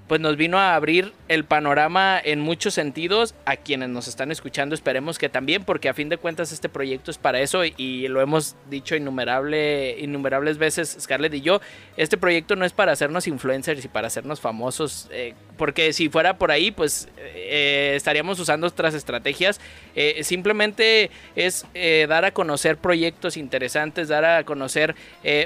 [0.07, 4.75] pues nos vino a abrir el panorama en muchos sentidos a quienes nos están escuchando.
[4.75, 8.21] Esperemos que también, porque a fin de cuentas este proyecto es para eso y, lo
[8.21, 11.59] hemos dicho innumerable, innumerables veces Scarlett y yo.
[11.97, 16.37] Este proyecto no es para hacernos influencers y para hacernos famosos, eh, porque si fuera
[16.37, 19.59] por ahí, pues eh, estaríamos usando otras estrategias.
[19.95, 21.65] Eh, simplemente es
[22.07, 24.95] dar a conocer proyectos interesantes, dar a conocer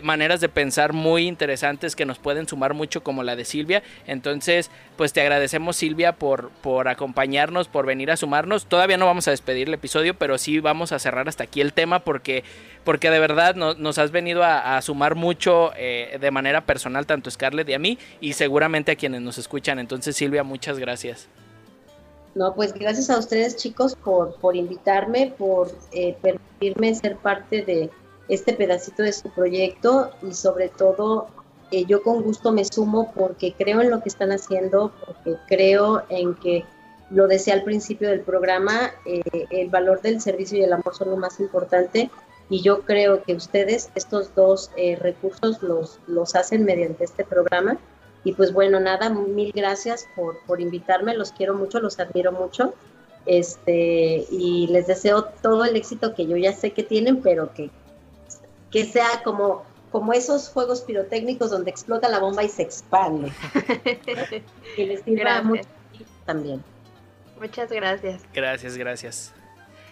[0.04, 3.84] maneras de pensar muy interesantes que nos pueden sumar mucho, como la de Silvia.
[4.06, 8.66] Entonces, entonces, pues te agradecemos Silvia por, por acompañarnos, por venir a sumarnos.
[8.66, 11.72] Todavía no vamos a despedir el episodio, pero sí vamos a cerrar hasta aquí el
[11.72, 12.44] tema porque,
[12.84, 17.70] porque de verdad nos has venido a, sumar mucho eh, de manera personal, tanto Scarlett
[17.70, 19.78] y a mí, y seguramente a quienes nos escuchan.
[19.78, 21.28] Entonces, Silvia, muchas gracias.
[22.36, 27.90] No, pues gracias a ustedes chicos por, por invitarme, por eh, permitirme ser parte de
[28.30, 31.28] este pedacito de su proyecto y sobre todo
[31.72, 36.04] eh, yo con gusto me sumo porque creo en lo que están haciendo, porque creo
[36.10, 36.66] en que
[37.10, 41.10] lo decía al principio del programa, eh, el valor del servicio y el amor son
[41.10, 42.10] lo más importante
[42.50, 47.78] y yo creo que ustedes estos dos eh, recursos los, los hacen mediante este programa.
[48.24, 52.74] Y pues bueno, nada, mil gracias por, por invitarme, los quiero mucho, los admiro mucho.
[53.26, 57.70] Este, y les deseo todo el éxito que yo ya sé que tienen, pero que,
[58.72, 63.32] que sea como como esos juegos pirotécnicos donde explota la bomba y se expande.
[64.76, 65.64] que les sirva mucho
[66.26, 66.64] también.
[67.40, 68.22] Muchas gracias.
[68.34, 69.34] Gracias, gracias.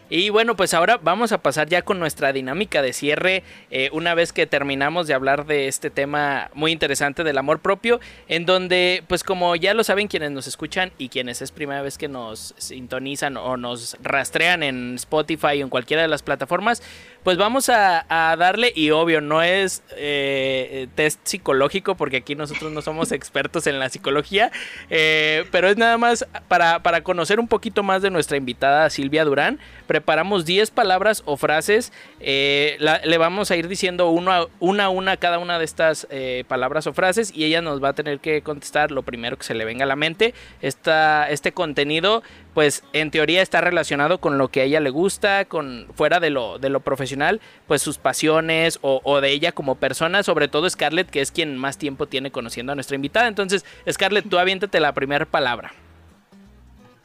[0.10, 4.16] Y bueno, pues ahora vamos a pasar ya con nuestra dinámica de cierre, eh, una
[4.16, 9.04] vez que terminamos de hablar de este tema muy interesante del amor propio, en donde,
[9.08, 12.56] pues como ya lo saben quienes nos escuchan y quienes es primera vez que nos
[12.58, 16.82] sintonizan o nos rastrean en Spotify o en cualquiera de las plataformas,
[17.24, 18.06] pues vamos a,
[18.38, 23.80] darle, y obvio, no es eh, test psicológico, porque aquí nosotros no somos expertos en
[23.80, 24.52] la psicología,
[24.90, 29.26] eh, pero es nada más para, para, conocer un poquito más de nuestra invitada Silvia
[29.26, 29.60] Durán.
[29.88, 34.38] Preparamos 10 palabras o frases, eh, le vamos a ir diciendo una
[34.84, 36.08] a una cada una de estas
[36.48, 39.54] palabras o frases, y ella nos va a tener que contestar lo primero que se
[39.54, 40.34] le venga a la mente.
[40.62, 42.24] Esta, este contenido
[42.58, 46.32] pues en teoría está relacionado con lo que a ella le gusta, con fuera de
[46.32, 51.08] lo, de lo profesional, pues sus pasiones o, de ella como persona, sobre todo Scarlett,
[51.08, 53.28] que es quien más tiempo tiene conociendo a nuestra invitada.
[53.28, 55.72] Entonces, Scarlett, tú aviéntate la primera palabra.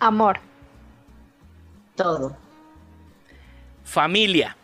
[0.01, 0.41] Amor.
[1.97, 2.35] Todo.
[3.85, 4.57] Familia.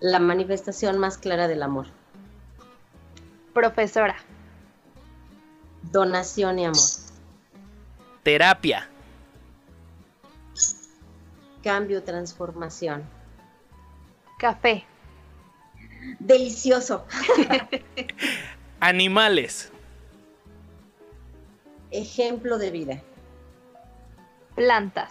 [0.00, 1.88] La manifestación más clara del amor.
[3.52, 4.16] Profesora.
[5.92, 7.09] Donación y amor.
[8.22, 8.88] Terapia.
[11.62, 13.04] Cambio, transformación.
[14.38, 14.84] Café.
[16.18, 17.06] Delicioso.
[18.80, 19.70] Animales.
[21.90, 23.02] Ejemplo de vida.
[24.54, 25.10] Plantas.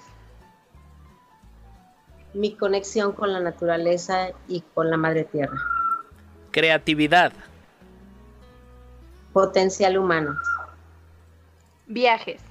[2.34, 5.57] Mi conexión con la naturaleza y con la madre tierra.
[6.51, 7.34] Creatividad.
[9.34, 10.38] Potencial humano.
[11.88, 12.48] Viajes.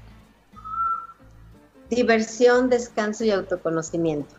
[1.91, 4.35] Diversión, descanso y autoconocimiento.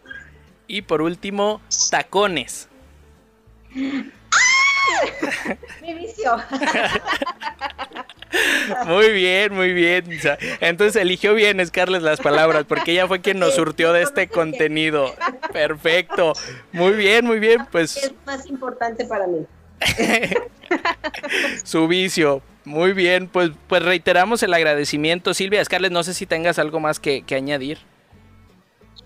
[0.67, 2.67] Y por último, tacones.
[5.81, 6.37] Mi vicio.
[8.85, 10.05] Muy bien, muy bien.
[10.59, 15.13] Entonces eligió bien Scarlett las palabras porque ella fue quien nos surtió de este contenido.
[15.51, 16.33] Perfecto.
[16.71, 17.65] Muy bien, muy bien.
[17.71, 19.45] Pues es más importante para mí.
[21.63, 22.41] Su vicio.
[22.69, 25.33] Muy bien, pues, pues reiteramos el agradecimiento.
[25.33, 27.79] Silvia, Scarlett, no sé si tengas algo más que, añadir.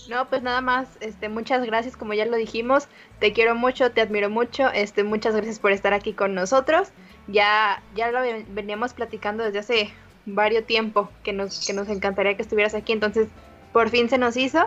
[0.09, 2.89] No, pues nada más, este, muchas gracias, como ya lo dijimos,
[3.21, 6.89] te quiero mucho, te admiro mucho, este, muchas gracias por estar aquí con nosotros.
[7.27, 9.93] Ya, ya lo veníamos platicando desde hace
[10.25, 13.29] varios tiempo que nos, que nos encantaría que estuvieras aquí, entonces
[13.71, 14.59] por fin se nos hizo.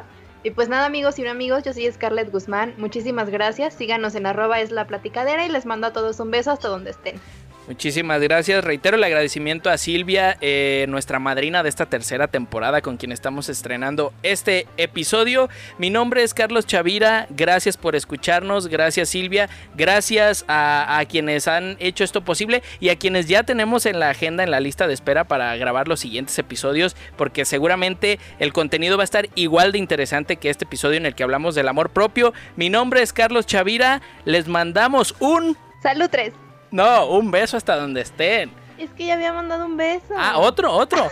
[0.43, 4.61] Y pues nada amigos y amigos, yo soy Scarlett Guzmán, muchísimas gracias, síganos en arroba
[4.61, 7.21] es la platicadera y les mando a todos un beso hasta donde estén.
[7.67, 8.63] Muchísimas gracias.
[8.63, 13.49] Reitero el agradecimiento a Silvia, eh, nuestra madrina de esta tercera temporada con quien estamos
[13.49, 15.49] estrenando este episodio.
[15.77, 17.27] Mi nombre es Carlos Chavira.
[17.31, 18.69] Gracias por escucharnos.
[18.69, 19.49] Gracias Silvia.
[19.75, 24.45] Gracias a, quienes han hecho esto posible y a quienes ya tenemos en la agenda,
[24.45, 29.03] en la lista de espera para grabar los siguientes episodios, porque seguramente el contenido va
[29.03, 32.33] a estar igual de interesante que este episodio en el que hablamos del amor propio.
[32.55, 34.03] Mi nombre es Carlos Chavira.
[34.25, 35.57] Les mandamos un...
[35.83, 36.46] Salud 3.
[36.77, 38.53] No, un beso hasta donde estén.
[38.77, 40.13] Es que ya había mandado un beso.
[40.15, 41.09] Ah, otro, otro.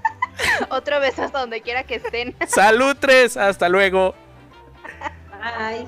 [0.70, 2.34] otro beso hasta donde quiera que estén.
[2.46, 4.14] Salud tres, hasta luego.
[5.30, 5.86] Bye.